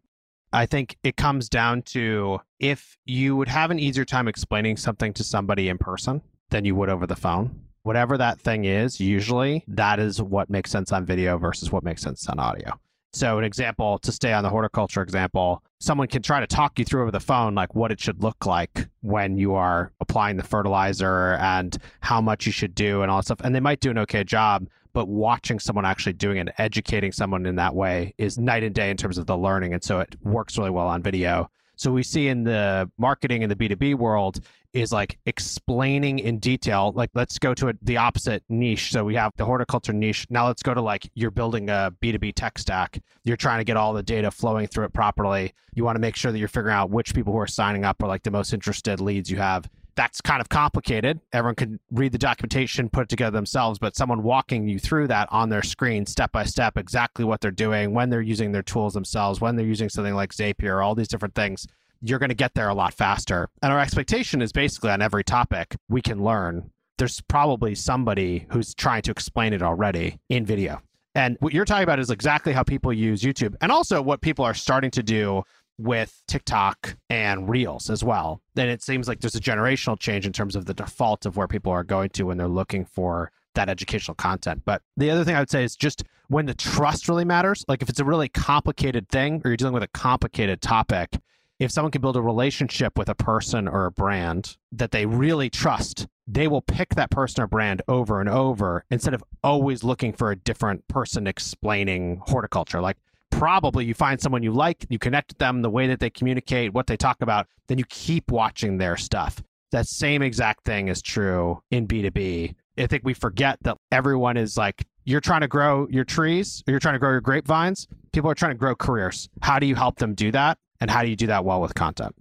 I 0.51 0.65
think 0.65 0.98
it 1.03 1.15
comes 1.15 1.48
down 1.48 1.83
to 1.83 2.39
if 2.59 2.98
you 3.05 3.36
would 3.36 3.50
have 3.50 3.69
an 3.69 3.77
easier 3.77 4.05
time 4.05 4.27
explaining 4.27 4.77
something 4.77 5.13
to 5.13 5.24
somebody 5.24 5.69
in 5.69 5.77
person 5.77 6.21
than 6.50 6.65
you 6.65 6.74
would 6.75 6.89
over 6.89 7.05
the 7.05 7.15
phone. 7.15 7.62
Whatever 7.83 8.17
that 8.17 8.39
thing 8.39 8.65
is, 8.65 9.00
usually 9.00 9.63
that 9.67 10.00
is 10.00 10.21
what 10.21 10.50
makes 10.50 10.71
sense 10.71 10.91
on 10.91 11.05
video 11.05 11.38
versus 11.38 11.71
what 11.71 11.83
makes 11.83 12.01
sense 12.01 12.27
on 12.27 12.39
audio. 12.39 12.79
So, 13.11 13.39
an 13.39 13.43
example 13.43 13.97
to 13.99 14.11
stay 14.11 14.33
on 14.33 14.43
the 14.43 14.49
horticulture 14.49 15.01
example, 15.01 15.63
someone 15.79 16.07
can 16.07 16.21
try 16.21 16.39
to 16.39 16.47
talk 16.47 16.77
you 16.77 16.85
through 16.85 17.01
over 17.01 17.11
the 17.11 17.19
phone, 17.19 17.55
like 17.55 17.73
what 17.73 17.91
it 17.91 17.99
should 17.99 18.21
look 18.21 18.45
like 18.45 18.87
when 19.01 19.35
you 19.37 19.55
are 19.55 19.91
applying 19.99 20.37
the 20.37 20.43
fertilizer 20.43 21.33
and 21.39 21.77
how 22.01 22.21
much 22.21 22.45
you 22.45 22.51
should 22.51 22.75
do 22.75 23.01
and 23.01 23.09
all 23.09 23.17
that 23.17 23.25
stuff. 23.25 23.41
And 23.43 23.55
they 23.55 23.59
might 23.59 23.79
do 23.79 23.89
an 23.89 23.97
okay 23.99 24.23
job, 24.23 24.67
but 24.93 25.07
watching 25.07 25.57
someone 25.57 25.85
actually 25.85 26.13
doing 26.13 26.37
it, 26.37 26.53
educating 26.59 27.11
someone 27.11 27.47
in 27.47 27.55
that 27.55 27.73
way 27.73 28.13
is 28.19 28.37
night 28.37 28.63
and 28.63 28.75
day 28.75 28.91
in 28.91 28.97
terms 28.97 29.17
of 29.17 29.25
the 29.25 29.37
learning. 29.37 29.73
And 29.73 29.83
so 29.83 29.99
it 29.99 30.15
works 30.21 30.57
really 30.57 30.69
well 30.69 30.87
on 30.87 31.01
video. 31.01 31.49
So 31.79 31.93
we 31.93 32.03
see 32.03 32.27
in 32.27 32.43
the 32.43 32.91
marketing 32.98 33.41
in 33.41 33.48
the 33.48 33.55
B2B 33.55 33.95
world 33.95 34.41
is 34.74 34.91
like 34.91 35.17
explaining 35.25 36.19
in 36.19 36.38
detail. 36.38 36.91
Like, 36.93 37.09
let's 37.13 37.39
go 37.39 37.53
to 37.53 37.69
a, 37.69 37.74
the 37.81 37.95
opposite 37.95 38.43
niche. 38.50 38.91
So 38.91 39.05
we 39.05 39.15
have 39.15 39.31
the 39.38 39.45
horticulture 39.45 39.93
niche. 39.93 40.27
Now 40.29 40.48
let's 40.48 40.62
go 40.62 40.74
to 40.74 40.81
like 40.81 41.09
you're 41.15 41.31
building 41.31 41.69
a 41.69 41.93
B2B 42.01 42.33
tech 42.36 42.59
stack. 42.59 43.01
You're 43.24 43.38
trying 43.38 43.59
to 43.59 43.63
get 43.63 43.77
all 43.77 43.93
the 43.93 44.03
data 44.03 44.29
flowing 44.29 44.67
through 44.67 44.86
it 44.86 44.93
properly. 44.93 45.53
You 45.74 45.86
want 45.86 45.95
to 45.95 46.01
make 46.01 46.17
sure 46.17 46.33
that 46.33 46.38
you're 46.38 46.50
figuring 46.50 46.75
out 46.75 46.89
which 46.89 47.15
people 47.15 47.31
who 47.31 47.39
are 47.39 47.48
signing 47.48 47.86
up 47.86 48.03
are 48.03 48.07
like 48.07 48.24
the 48.24 48.31
most 48.31 48.53
interested 48.53 49.00
leads 49.00 49.31
you 49.31 49.38
have 49.38 49.69
that's 50.00 50.22
kind 50.22 50.39
of 50.39 50.48
complicated. 50.48 51.20
Everyone 51.34 51.56
can 51.56 51.77
read 51.91 52.13
the 52.13 52.18
documentation, 52.18 52.88
put 52.88 53.03
it 53.03 53.10
together 53.10 53.36
themselves, 53.36 53.79
but 53.79 53.98
someone 53.98 54.24
walking 54.24 54.65
you 54.65 54.79
through 54.79 55.10
that 55.10 55.27
on 55.29 55.50
their 55.50 55.62
screen, 55.62 56.06
step 56.06 56.32
by 56.32 56.46
step, 56.46 56.77
exactly 56.77 57.25
what 57.25 57.41
they're 57.41 57.51
doing, 57.51 57.94
when 57.94 58.10
they're 58.10 58.22
using 58.22 58.53
their 58.53 58.63
tools 58.63 58.94
themselves, 58.94 59.41
when 59.41 59.58
they're 59.58 59.65
using 59.65 59.89
something 59.89 60.15
like 60.15 60.32
Zapier, 60.32 60.82
all 60.82 60.96
these 60.96 61.10
different 61.10 61.36
things, 61.36 61.68
you're 62.01 62.18
going 62.18 62.29
to 62.29 62.36
get 62.36 62.53
there 62.53 62.70
a 62.70 62.74
lot 62.74 62.94
faster. 62.94 63.50
And 63.62 63.74
our 63.74 63.79
expectation 63.82 64.41
is 64.41 64.53
basically 64.53 64.89
on 64.89 65.01
every 65.01 65.25
topic 65.25 65.75
we 65.89 66.01
can 66.01 66.24
learn. 66.24 66.72
There's 66.98 67.20
probably 67.20 67.75
somebody 67.75 68.48
who's 68.51 68.74
trying 68.74 69.01
to 69.01 69.12
explain 69.12 69.51
it 69.51 69.62
already 69.62 70.18
in 70.29 70.46
video. 70.46 70.82
And 71.13 71.36
what 71.41 71.53
you're 71.53 71.65
talking 71.65 71.84
about 71.84 72.00
is 72.00 72.10
exactly 72.10 72.53
how 72.53 72.63
people 72.63 72.94
use 72.94 73.22
YouTube 73.22 73.56
and 73.60 73.70
also 73.70 74.01
what 74.01 74.22
people 74.22 74.46
are 74.46 74.53
starting 74.53 74.91
to 74.91 75.03
do 75.03 75.44
with 75.79 76.21
TikTok 76.27 76.98
and 77.09 77.50
Reels 77.50 77.89
as 77.89 78.03
well. 78.03 78.41
Then 78.53 78.67
it 78.67 78.83
seems 78.83 79.07
like 79.07 79.21
there's 79.21 79.36
a 79.36 79.39
generational 79.39 79.98
change 79.98 80.25
in 80.25 80.33
terms 80.33 80.55
of 80.55 80.65
the 80.65 80.74
default 80.74 81.25
of 81.25 81.38
where 81.38 81.48
people 81.48 81.71
are 81.71 81.83
going 81.83 82.09
to 82.12 82.24
when 82.24 82.38
they're 82.38 82.48
looking 82.48 82.86
for 82.86 83.31
that 83.55 83.69
educational 83.69 84.15
content. 84.15 84.62
But 84.65 84.81
the 84.98 85.09
other 85.09 85.24
thing 85.24 85.36
I 85.36 85.39
would 85.39 85.50
say 85.50 85.63
is 85.63 85.75
just 85.75 86.03
when 86.27 86.45
the 86.45 86.53
trust 86.53 87.07
really 87.07 87.25
matters, 87.25 87.65
like 87.67 87.81
if 87.81 87.89
it's 87.89 88.00
a 88.00 88.05
really 88.05 88.29
complicated 88.29 89.09
thing 89.09 89.41
or 89.43 89.50
you're 89.50 89.57
dealing 89.57 89.74
with 89.74 89.83
a 89.83 89.88
complicated 89.88 90.62
topic, 90.62 91.17
if 91.59 91.71
someone 91.71 91.91
can 91.91 92.01
build 92.01 92.15
a 92.15 92.21
relationship 92.21 92.98
with 92.98 93.09
a 93.09 93.15
person 93.15 93.67
or 93.67 93.86
a 93.86 93.91
brand 93.91 94.57
that 94.71 94.91
they 94.91 95.05
really 95.05 95.50
trust, 95.50 96.07
they 96.27 96.48
will 96.48 96.62
pick 96.62 96.95
that 96.95 97.09
person 97.09 97.43
or 97.43 97.48
brand 97.48 97.81
over 97.88 98.19
and 98.19 98.29
over 98.29 98.86
instead 98.91 99.13
of 99.13 99.24
always 99.43 99.83
looking 99.83 100.13
for 100.13 100.31
a 100.31 100.36
different 100.36 100.88
person 100.88 101.25
explaining 101.25 102.21
horticulture. 102.27 102.81
Like 102.81 102.98
probably 103.31 103.86
you 103.86 103.93
find 103.93 104.19
someone 104.19 104.43
you 104.43 104.51
like, 104.51 104.86
you 104.89 105.00
connect 105.00 105.31
with 105.31 105.38
them, 105.38 105.62
the 105.62 105.69
way 105.69 105.88
that 105.88 106.00
they 106.00 106.09
communicate, 106.09 106.74
what 106.74 106.88
they 106.88 106.98
talk 106.98 107.17
about, 107.21 107.48
then 107.67 107.77
you 107.77 107.86
keep 107.89 108.31
watching 108.31 108.77
their 108.77 108.98
stuff. 108.98 109.41
That 109.71 109.88
same 109.88 110.21
exact 110.21 110.65
thing 110.65 110.88
is 110.88 111.01
true 111.01 111.62
in 111.71 111.88
B2B. 111.88 112.55
I 112.77 112.88
think 112.88 113.03
we 113.03 113.13
forget 113.13 113.59
that 113.62 113.77
everyone 113.91 114.38
is 114.38 114.57
like, 114.57 114.86
you're 115.05 115.21
trying 115.21 115.41
to 115.41 115.48
grow 115.48 115.88
your 115.89 116.03
trees 116.03 116.63
or 116.67 116.71
you're 116.71 116.79
trying 116.79 116.95
to 116.95 117.00
grow 117.00 117.12
your 117.12 117.21
grapevines. 117.21 117.88
People 118.13 118.29
are 118.29 118.36
trying 118.36 118.51
to 118.51 118.57
grow 118.57 118.75
careers. 118.75 119.29
How 119.41 119.59
do 119.59 119.65
you 119.65 119.75
help 119.75 119.98
them 119.98 120.13
do 120.13 120.31
that? 120.31 120.57
And 120.81 120.89
how 120.89 121.03
do 121.03 121.09
you 121.09 121.15
do 121.15 121.27
that 121.27 121.45
well 121.45 121.62
with 121.62 121.75
content? 121.75 122.15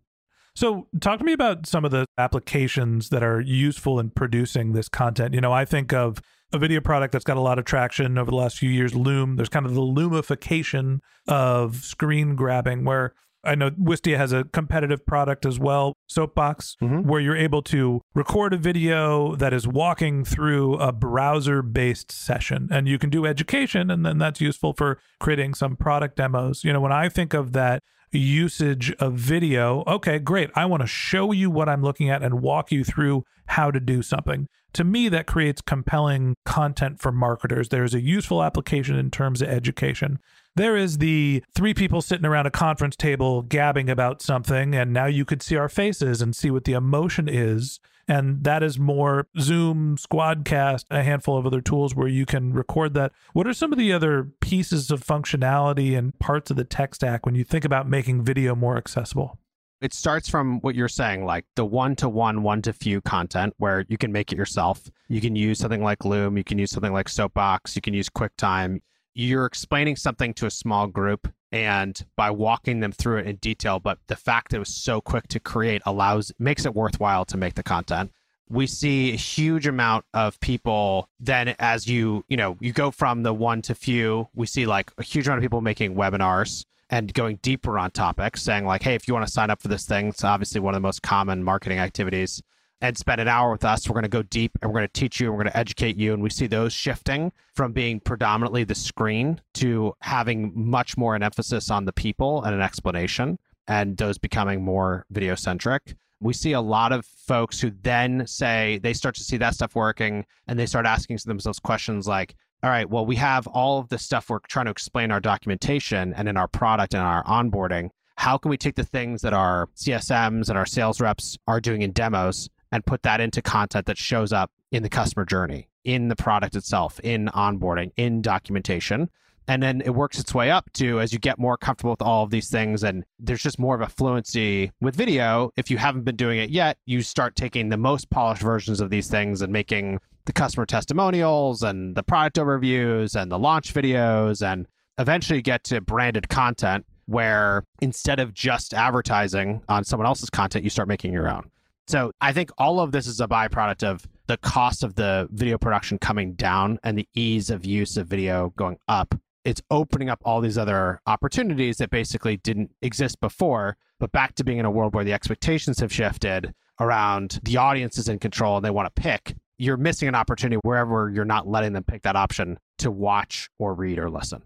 So, 0.56 0.88
talk 1.00 1.20
to 1.20 1.24
me 1.24 1.32
about 1.32 1.66
some 1.66 1.84
of 1.84 1.92
the 1.92 2.04
applications 2.18 3.10
that 3.10 3.22
are 3.22 3.40
useful 3.40 4.00
in 4.00 4.10
producing 4.10 4.72
this 4.72 4.88
content. 4.88 5.32
You 5.32 5.40
know, 5.40 5.52
I 5.52 5.64
think 5.64 5.92
of 5.92 6.20
a 6.52 6.58
video 6.58 6.80
product 6.80 7.12
that's 7.12 7.24
got 7.24 7.36
a 7.36 7.40
lot 7.40 7.58
of 7.58 7.64
traction 7.64 8.16
over 8.18 8.30
the 8.30 8.36
last 8.36 8.58
few 8.58 8.70
years, 8.70 8.94
Loom. 8.94 9.36
There's 9.36 9.48
kind 9.48 9.66
of 9.66 9.74
the 9.74 9.80
loomification 9.80 11.00
of 11.26 11.76
screen 11.76 12.36
grabbing, 12.36 12.84
where 12.84 13.14
I 13.44 13.54
know 13.54 13.70
Wistia 13.70 14.16
has 14.16 14.32
a 14.32 14.44
competitive 14.44 15.06
product 15.06 15.46
as 15.46 15.58
well, 15.58 15.94
Soapbox, 16.08 16.76
mm-hmm. 16.82 17.08
where 17.08 17.20
you're 17.20 17.36
able 17.36 17.62
to 17.62 18.00
record 18.14 18.52
a 18.52 18.56
video 18.56 19.36
that 19.36 19.52
is 19.52 19.68
walking 19.68 20.24
through 20.24 20.74
a 20.76 20.90
browser 20.92 21.62
based 21.62 22.10
session. 22.10 22.68
And 22.70 22.88
you 22.88 22.98
can 22.98 23.10
do 23.10 23.26
education, 23.26 23.90
and 23.90 24.04
then 24.04 24.18
that's 24.18 24.40
useful 24.40 24.72
for 24.72 24.98
creating 25.20 25.54
some 25.54 25.76
product 25.76 26.16
demos. 26.16 26.64
You 26.64 26.72
know, 26.72 26.80
when 26.80 26.92
I 26.92 27.08
think 27.08 27.34
of 27.34 27.52
that, 27.52 27.82
usage 28.10 28.92
of 28.98 29.14
video. 29.14 29.84
Okay, 29.86 30.18
great. 30.18 30.50
I 30.54 30.64
want 30.66 30.80
to 30.80 30.86
show 30.86 31.32
you 31.32 31.50
what 31.50 31.68
I'm 31.68 31.82
looking 31.82 32.08
at 32.08 32.22
and 32.22 32.40
walk 32.40 32.72
you 32.72 32.82
through 32.82 33.24
how 33.48 33.70
to 33.70 33.80
do 33.80 34.02
something. 34.02 34.48
To 34.74 34.84
me, 34.84 35.08
that 35.08 35.26
creates 35.26 35.60
compelling 35.60 36.34
content 36.44 37.00
for 37.00 37.10
marketers. 37.10 37.68
There's 37.68 37.94
a 37.94 38.00
useful 38.00 38.42
application 38.42 38.96
in 38.96 39.10
terms 39.10 39.42
of 39.42 39.48
education. 39.48 40.18
There 40.56 40.76
is 40.76 40.98
the 40.98 41.42
three 41.54 41.74
people 41.74 42.02
sitting 42.02 42.26
around 42.26 42.46
a 42.46 42.50
conference 42.50 42.96
table 42.96 43.42
gabbing 43.42 43.88
about 43.88 44.22
something, 44.22 44.74
and 44.74 44.92
now 44.92 45.06
you 45.06 45.24
could 45.24 45.42
see 45.42 45.56
our 45.56 45.68
faces 45.68 46.20
and 46.20 46.34
see 46.34 46.50
what 46.50 46.64
the 46.64 46.72
emotion 46.72 47.28
is 47.28 47.80
and 48.08 48.42
that 48.44 48.62
is 48.62 48.78
more 48.78 49.28
Zoom, 49.38 49.96
Squadcast, 49.98 50.86
a 50.90 51.02
handful 51.02 51.36
of 51.36 51.46
other 51.46 51.60
tools 51.60 51.94
where 51.94 52.08
you 52.08 52.24
can 52.24 52.54
record 52.54 52.94
that. 52.94 53.12
What 53.34 53.46
are 53.46 53.52
some 53.52 53.70
of 53.70 53.78
the 53.78 53.92
other 53.92 54.30
pieces 54.40 54.90
of 54.90 55.04
functionality 55.04 55.96
and 55.96 56.18
parts 56.18 56.50
of 56.50 56.56
the 56.56 56.64
tech 56.64 56.94
stack 56.94 57.26
when 57.26 57.34
you 57.34 57.44
think 57.44 57.66
about 57.66 57.88
making 57.88 58.24
video 58.24 58.54
more 58.54 58.78
accessible? 58.78 59.38
It 59.80 59.94
starts 59.94 60.28
from 60.28 60.60
what 60.60 60.74
you're 60.74 60.88
saying, 60.88 61.24
like 61.24 61.44
the 61.54 61.64
one 61.64 61.94
to 61.96 62.08
one, 62.08 62.42
one 62.42 62.62
to 62.62 62.72
few 62.72 63.00
content 63.00 63.54
where 63.58 63.84
you 63.88 63.96
can 63.96 64.10
make 64.10 64.32
it 64.32 64.36
yourself. 64.36 64.90
You 65.08 65.20
can 65.20 65.36
use 65.36 65.60
something 65.60 65.82
like 65.82 66.04
Loom, 66.04 66.36
you 66.36 66.44
can 66.44 66.58
use 66.58 66.70
something 66.70 66.92
like 66.92 67.08
Soapbox, 67.08 67.76
you 67.76 67.82
can 67.82 67.94
use 67.94 68.08
QuickTime. 68.08 68.80
You're 69.14 69.46
explaining 69.46 69.96
something 69.96 70.34
to 70.34 70.46
a 70.46 70.50
small 70.50 70.88
group 70.88 71.28
and 71.52 72.04
by 72.16 72.30
walking 72.30 72.80
them 72.80 72.92
through 72.92 73.18
it 73.18 73.26
in 73.26 73.36
detail 73.36 73.78
but 73.78 73.98
the 74.08 74.16
fact 74.16 74.50
that 74.50 74.56
it 74.56 74.60
was 74.60 74.74
so 74.74 75.00
quick 75.00 75.26
to 75.28 75.40
create 75.40 75.82
allows 75.86 76.32
makes 76.38 76.66
it 76.66 76.74
worthwhile 76.74 77.24
to 77.24 77.36
make 77.36 77.54
the 77.54 77.62
content 77.62 78.12
we 78.50 78.66
see 78.66 79.12
a 79.12 79.16
huge 79.16 79.66
amount 79.66 80.04
of 80.14 80.38
people 80.40 81.08
then 81.18 81.54
as 81.58 81.86
you 81.86 82.24
you 82.28 82.36
know 82.36 82.56
you 82.60 82.72
go 82.72 82.90
from 82.90 83.22
the 83.22 83.32
one 83.32 83.62
to 83.62 83.74
few 83.74 84.28
we 84.34 84.46
see 84.46 84.66
like 84.66 84.90
a 84.98 85.02
huge 85.02 85.26
amount 85.26 85.38
of 85.38 85.42
people 85.42 85.60
making 85.60 85.94
webinars 85.94 86.64
and 86.90 87.12
going 87.14 87.38
deeper 87.42 87.78
on 87.78 87.90
topics 87.90 88.42
saying 88.42 88.64
like 88.64 88.82
hey 88.82 88.94
if 88.94 89.06
you 89.06 89.14
want 89.14 89.26
to 89.26 89.32
sign 89.32 89.50
up 89.50 89.60
for 89.60 89.68
this 89.68 89.86
thing 89.86 90.08
it's 90.08 90.24
obviously 90.24 90.60
one 90.60 90.74
of 90.74 90.76
the 90.76 90.86
most 90.86 91.02
common 91.02 91.42
marketing 91.42 91.78
activities 91.78 92.42
and 92.80 92.96
spend 92.96 93.20
an 93.20 93.28
hour 93.28 93.50
with 93.50 93.64
us 93.64 93.88
we're 93.88 93.94
going 93.94 94.02
to 94.02 94.08
go 94.08 94.22
deep 94.22 94.52
and 94.60 94.70
we're 94.70 94.78
going 94.78 94.88
to 94.88 95.00
teach 95.00 95.20
you 95.20 95.28
and 95.28 95.36
we're 95.36 95.42
going 95.44 95.52
to 95.52 95.58
educate 95.58 95.96
you 95.96 96.12
and 96.12 96.22
we 96.22 96.30
see 96.30 96.46
those 96.46 96.72
shifting 96.72 97.32
from 97.54 97.72
being 97.72 98.00
predominantly 98.00 98.64
the 98.64 98.74
screen 98.74 99.40
to 99.54 99.94
having 100.00 100.52
much 100.54 100.96
more 100.96 101.14
an 101.14 101.22
emphasis 101.22 101.70
on 101.70 101.84
the 101.84 101.92
people 101.92 102.42
and 102.44 102.54
an 102.54 102.62
explanation 102.62 103.38
and 103.66 103.96
those 103.96 104.18
becoming 104.18 104.64
more 104.64 105.04
video 105.10 105.34
centric 105.34 105.94
we 106.20 106.32
see 106.32 106.52
a 106.52 106.60
lot 106.60 106.92
of 106.92 107.04
folks 107.06 107.60
who 107.60 107.70
then 107.82 108.26
say 108.26 108.80
they 108.82 108.92
start 108.92 109.14
to 109.16 109.22
see 109.22 109.36
that 109.36 109.54
stuff 109.54 109.74
working 109.74 110.26
and 110.46 110.58
they 110.58 110.66
start 110.66 110.86
asking 110.86 111.18
themselves 111.24 111.58
questions 111.58 112.08
like, 112.08 112.34
all 112.62 112.70
right, 112.70 112.90
well, 112.90 113.06
we 113.06 113.14
have 113.16 113.46
all 113.46 113.78
of 113.78 113.88
the 113.88 113.98
stuff 113.98 114.28
we're 114.28 114.40
trying 114.48 114.64
to 114.64 114.72
explain 114.72 115.12
our 115.12 115.20
documentation 115.20 116.12
and 116.14 116.28
in 116.28 116.36
our 116.36 116.48
product 116.48 116.92
and 116.92 117.02
our 117.02 117.22
onboarding. 117.22 117.90
How 118.16 118.36
can 118.36 118.50
we 118.50 118.56
take 118.56 118.74
the 118.74 118.84
things 118.84 119.22
that 119.22 119.32
our 119.32 119.68
CSMs 119.76 120.48
and 120.48 120.58
our 120.58 120.66
sales 120.66 121.00
reps 121.00 121.38
are 121.46 121.60
doing 121.60 121.82
in 121.82 121.92
demos 121.92 122.48
and 122.72 122.84
put 122.84 123.02
that 123.02 123.20
into 123.20 123.40
content 123.42 123.86
that 123.86 123.96
shows 123.96 124.32
up 124.32 124.50
in 124.72 124.82
the 124.82 124.88
customer 124.88 125.24
journey, 125.24 125.68
in 125.84 126.08
the 126.08 126.16
product 126.16 126.56
itself, 126.56 126.98
in 127.00 127.26
onboarding, 127.28 127.92
in 127.96 128.22
documentation? 128.22 129.08
And 129.48 129.62
then 129.62 129.80
it 129.80 129.94
works 129.94 130.18
its 130.18 130.34
way 130.34 130.50
up 130.50 130.70
to 130.74 131.00
as 131.00 131.12
you 131.12 131.18
get 131.18 131.38
more 131.38 131.56
comfortable 131.56 131.90
with 131.90 132.02
all 132.02 132.22
of 132.22 132.30
these 132.30 132.50
things 132.50 132.84
and 132.84 133.04
there's 133.18 133.42
just 133.42 133.58
more 133.58 133.74
of 133.74 133.80
a 133.80 133.88
fluency 133.88 134.70
with 134.80 134.94
video. 134.94 135.50
If 135.56 135.70
you 135.70 135.78
haven't 135.78 136.04
been 136.04 136.16
doing 136.16 136.38
it 136.38 136.50
yet 136.50 136.78
you 136.84 137.02
start 137.02 137.34
taking 137.34 137.70
the 137.70 137.76
most 137.76 138.10
polished 138.10 138.42
versions 138.42 138.80
of 138.80 138.90
these 138.90 139.08
things 139.08 139.42
and 139.42 139.52
making 139.52 140.00
the 140.26 140.32
customer 140.32 140.66
testimonials 140.66 141.62
and 141.62 141.96
the 141.96 142.02
product 142.02 142.36
overviews 142.36 143.20
and 143.20 143.32
the 143.32 143.38
launch 143.38 143.72
videos 143.72 144.46
and 144.46 144.66
eventually 144.98 145.40
get 145.40 145.64
to 145.64 145.80
branded 145.80 146.28
content 146.28 146.84
where 147.06 147.64
instead 147.80 148.20
of 148.20 148.34
just 148.34 148.74
advertising 148.74 149.62
on 149.68 149.82
someone 149.82 150.06
else's 150.06 150.28
content 150.28 150.62
you 150.62 150.70
start 150.70 150.88
making 150.88 151.12
your 151.12 151.28
own. 151.28 151.50
So 151.86 152.12
i 152.20 152.32
think 152.32 152.50
all 152.58 152.80
of 152.80 152.92
this 152.92 153.06
is 153.06 153.20
a 153.22 153.26
byproduct 153.26 153.82
of 153.82 154.06
the 154.26 154.36
cost 154.36 154.84
of 154.84 154.94
the 154.96 155.26
video 155.32 155.56
production 155.56 155.96
coming 155.96 156.34
down 156.34 156.78
and 156.84 156.98
the 156.98 157.08
ease 157.14 157.48
of 157.48 157.64
use 157.64 157.96
of 157.96 158.06
video 158.06 158.52
going 158.58 158.78
up 158.86 159.14
it's 159.44 159.62
opening 159.70 160.08
up 160.08 160.20
all 160.24 160.40
these 160.40 160.58
other 160.58 161.00
opportunities 161.06 161.78
that 161.78 161.90
basically 161.90 162.36
didn't 162.38 162.70
exist 162.82 163.20
before. 163.20 163.76
But 164.00 164.12
back 164.12 164.34
to 164.36 164.44
being 164.44 164.58
in 164.58 164.64
a 164.64 164.70
world 164.70 164.94
where 164.94 165.04
the 165.04 165.12
expectations 165.12 165.80
have 165.80 165.92
shifted 165.92 166.54
around 166.80 167.40
the 167.42 167.56
audience 167.56 167.98
is 167.98 168.08
in 168.08 168.18
control 168.18 168.56
and 168.56 168.64
they 168.64 168.70
want 168.70 168.94
to 168.94 169.02
pick, 169.02 169.34
you're 169.58 169.76
missing 169.76 170.08
an 170.08 170.14
opportunity 170.14 170.58
wherever 170.62 171.10
you're 171.10 171.24
not 171.24 171.48
letting 171.48 171.72
them 171.72 171.82
pick 171.82 172.02
that 172.02 172.16
option 172.16 172.58
to 172.78 172.90
watch 172.90 173.50
or 173.58 173.74
read 173.74 173.98
or 173.98 174.08
listen. 174.08 174.42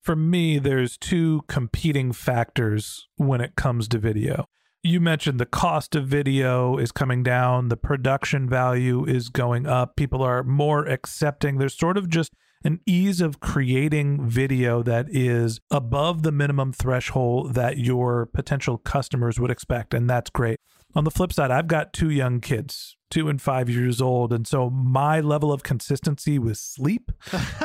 For 0.00 0.14
me, 0.14 0.58
there's 0.58 0.96
two 0.96 1.42
competing 1.48 2.12
factors 2.12 3.08
when 3.16 3.40
it 3.40 3.56
comes 3.56 3.88
to 3.88 3.98
video. 3.98 4.46
You 4.82 5.00
mentioned 5.00 5.40
the 5.40 5.46
cost 5.46 5.96
of 5.96 6.06
video 6.06 6.76
is 6.76 6.92
coming 6.92 7.22
down, 7.22 7.68
the 7.68 7.76
production 7.76 8.46
value 8.48 9.06
is 9.06 9.30
going 9.30 9.66
up, 9.66 9.96
people 9.96 10.22
are 10.22 10.42
more 10.44 10.84
accepting. 10.84 11.56
There's 11.56 11.76
sort 11.76 11.96
of 11.96 12.10
just 12.10 12.34
an 12.64 12.80
ease 12.86 13.20
of 13.20 13.40
creating 13.40 14.26
video 14.26 14.82
that 14.82 15.06
is 15.10 15.60
above 15.70 16.22
the 16.22 16.32
minimum 16.32 16.72
threshold 16.72 17.54
that 17.54 17.78
your 17.78 18.26
potential 18.26 18.78
customers 18.78 19.38
would 19.38 19.50
expect. 19.50 19.92
And 19.92 20.08
that's 20.08 20.30
great. 20.30 20.58
On 20.94 21.04
the 21.04 21.10
flip 21.10 21.32
side, 21.32 21.50
I've 21.50 21.66
got 21.66 21.92
two 21.92 22.10
young 22.10 22.40
kids, 22.40 22.96
two 23.14 23.28
and 23.28 23.40
five 23.40 23.70
years 23.70 24.02
old. 24.02 24.32
And 24.32 24.44
so 24.44 24.68
my 24.68 25.20
level 25.20 25.52
of 25.52 25.62
consistency 25.62 26.36
with 26.36 26.58
sleep 26.58 27.12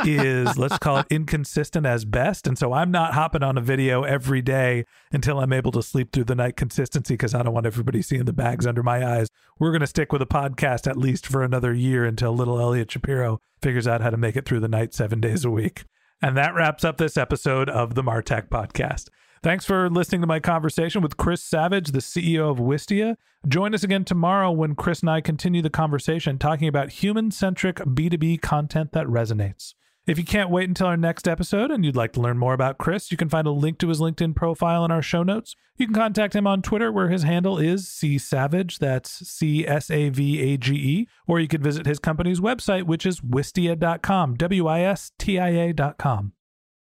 is, 0.06 0.60
let's 0.60 0.77
call 0.77 1.00
it 1.00 1.08
inconsistent 1.10 1.88
as 1.88 2.06
best. 2.06 2.46
And 2.46 2.56
so 2.56 2.72
I'm 2.72 2.91
not 2.91 3.15
hopping 3.15 3.41
on 3.41 3.58
a 3.58 3.62
video 3.62 4.03
every 4.03 4.44
day 4.44 4.86
until 5.12 5.39
I'm 5.39 5.51
able 5.51 5.72
to 5.72 5.82
sleep 5.82 6.12
through 6.12 6.25
the 6.25 6.36
night 6.36 6.56
consistency 6.56 7.15
because 7.15 7.34
I 7.34 7.41
don't 7.41 7.56
want 7.56 7.65
everybody 7.65 8.03
seeing 8.03 8.25
the 8.25 8.34
bags 8.34 8.68
under 8.68 8.84
my 8.84 9.04
eyes. 9.04 9.28
We're 9.58 9.71
going 9.71 9.82
to 9.82 9.88
stick 9.88 10.13
with 10.13 10.21
a 10.21 10.28
podcast 10.28 10.88
at 10.88 10.97
least 10.97 11.26
for 11.26 11.41
another 11.41 11.73
year 11.73 12.06
until 12.06 12.32
little 12.36 12.62
Eliot 12.62 12.91
Shapiro 12.91 13.39
figures 13.60 13.88
out 13.88 14.02
how 14.02 14.12
to 14.12 14.17
make 14.17 14.36
it 14.36 14.45
through 14.45 14.60
the 14.60 14.67
night 14.67 14.93
seven 14.93 15.19
days 15.19 15.43
a 15.43 15.50
week. 15.50 15.86
And 16.21 16.38
that 16.38 16.54
wraps 16.54 16.84
up 16.84 16.97
this 16.97 17.17
episode 17.17 17.69
of 17.69 17.95
the 17.95 18.04
Martech 18.04 18.50
Podcast. 18.50 19.08
Thanks 19.41 19.63
for 19.63 19.89
listening 19.89 20.19
to 20.19 20.28
my 20.28 20.41
conversation 20.41 21.02
with 21.02 21.15
Chris 21.15 21.41
Savage, 21.41 21.91
the 21.91 21.99
CEO 21.99 22.52
of 22.52 22.58
Wistia. 22.58 23.15
Join 23.47 23.73
us 23.73 23.84
again 23.84 24.04
tomorrow 24.04 24.52
when 24.52 24.75
Chris 24.75 24.99
and 24.99 25.10
I 25.10 25.21
continue 25.21 25.62
the 25.62 25.69
conversation 25.69 26.38
talking 26.38 26.67
about 26.67 26.89
human 26.89 27.32
centric 27.32 27.78
B2B 27.78 28.41
content 28.41 28.91
that 28.91 29.08
resonates. 29.08 29.75
If 30.06 30.17
you 30.17 30.25
can't 30.25 30.49
wait 30.49 30.67
until 30.67 30.88
our 30.88 30.97
next 30.97 31.25
episode 31.25 31.71
and 31.71 31.86
you'd 31.86 31.95
like 31.95 32.12
to 32.13 32.19
learn 32.19 32.38
more 32.38 32.54
about 32.54 32.80
Chris, 32.80 33.12
you 33.12 33.17
can 33.17 33.30
find 33.30 33.47
a 33.47 33.52
link 33.52 33.78
to 33.78 33.88
his 33.88 34.02
LinkedIn 34.02 34.36
profile 34.36 34.84
in 34.84 34.91
our 34.91 35.02
show 35.02 35.23
notes. 35.23 35.56
You 35.78 35.86
can 35.86 35.95
contact 35.95 36.36
him 36.36 36.45
on 36.45 36.62
Twitter, 36.62 36.91
where 36.91 37.08
his 37.08 37.23
handle 37.23 37.58
is 37.58 37.88
C 37.88 38.17
Savage, 38.17 38.80
that's 38.80 39.25
C 39.30 39.65
S 39.65 39.89
A 39.89 40.10
V 40.10 40.41
A 40.41 40.58
G 40.58 40.75
E, 40.75 41.08
or 41.28 41.39
you 41.39 41.47
could 41.47 41.63
visit 41.63 41.86
his 41.86 41.99
company's 41.99 42.41
website, 42.41 42.84
which 42.84 43.06
is 43.06 43.21
wistia.com, 43.21 44.36
W 44.36 44.67
I 44.67 44.82
S 44.82 45.13
T 45.17 45.39
I 45.39 45.49
A.com. 45.49 46.34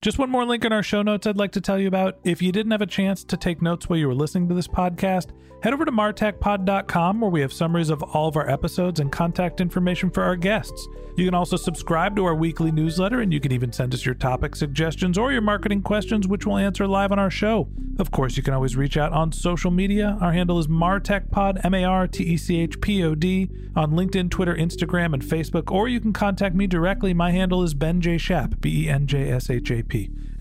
Just 0.03 0.19
one 0.19 0.29
more 0.29 0.43
link 0.43 0.65
in 0.65 0.73
our 0.73 0.83
show 0.83 1.01
notes 1.01 1.25
I'd 1.25 1.37
like 1.37 1.53
to 1.53 1.61
tell 1.61 1.79
you 1.79 1.87
about. 1.87 2.19
If 2.25 2.41
you 2.41 2.51
didn't 2.51 2.73
have 2.73 2.81
a 2.81 2.85
chance 2.85 3.23
to 3.23 3.37
take 3.37 3.61
notes 3.61 3.87
while 3.87 3.97
you 3.97 4.05
were 4.05 4.13
listening 4.13 4.49
to 4.49 4.53
this 4.53 4.67
podcast, 4.67 5.27
head 5.63 5.73
over 5.73 5.85
to 5.85 5.91
martechpod.com 5.93 7.21
where 7.21 7.31
we 7.31 7.39
have 7.39 7.53
summaries 7.53 7.89
of 7.89 8.03
all 8.03 8.27
of 8.27 8.35
our 8.35 8.49
episodes 8.49 8.99
and 8.99 9.13
contact 9.13 9.61
information 9.61 10.09
for 10.09 10.21
our 10.21 10.35
guests. 10.35 10.89
You 11.15 11.23
can 11.23 11.33
also 11.33 11.55
subscribe 11.55 12.17
to 12.17 12.25
our 12.25 12.35
weekly 12.35 12.69
newsletter 12.69 13.21
and 13.21 13.31
you 13.31 13.39
can 13.39 13.53
even 13.53 13.71
send 13.71 13.93
us 13.93 14.05
your 14.05 14.15
topic 14.15 14.57
suggestions 14.57 15.17
or 15.17 15.31
your 15.31 15.41
marketing 15.41 15.81
questions, 15.81 16.27
which 16.27 16.45
we'll 16.45 16.57
answer 16.57 16.85
live 16.85 17.13
on 17.13 17.19
our 17.19 17.29
show. 17.29 17.69
Of 17.97 18.11
course, 18.11 18.35
you 18.35 18.43
can 18.43 18.53
always 18.53 18.75
reach 18.75 18.97
out 18.97 19.13
on 19.13 19.31
social 19.31 19.71
media. 19.71 20.17
Our 20.19 20.33
handle 20.33 20.59
is 20.59 20.67
martechpod, 20.67 21.63
M 21.63 21.73
A 21.73 21.85
R 21.85 22.07
T 22.07 22.25
E 22.25 22.35
C 22.35 22.59
H 22.59 22.81
P 22.81 23.01
O 23.03 23.15
D, 23.15 23.49
on 23.73 23.91
LinkedIn, 23.91 24.31
Twitter, 24.31 24.55
Instagram, 24.55 25.13
and 25.13 25.23
Facebook, 25.23 25.71
or 25.71 25.87
you 25.87 26.01
can 26.01 26.11
contact 26.11 26.55
me 26.55 26.67
directly. 26.67 27.13
My 27.13 27.31
handle 27.31 27.63
is 27.63 27.73
Ben 27.73 28.01
J. 28.01 28.17
Shap, 28.17 28.55
B 28.59 28.85
E 28.85 28.89
N 28.89 29.07
J 29.07 29.29
S 29.29 29.49
H 29.49 29.71
A 29.71 29.83
P. 29.83 30.09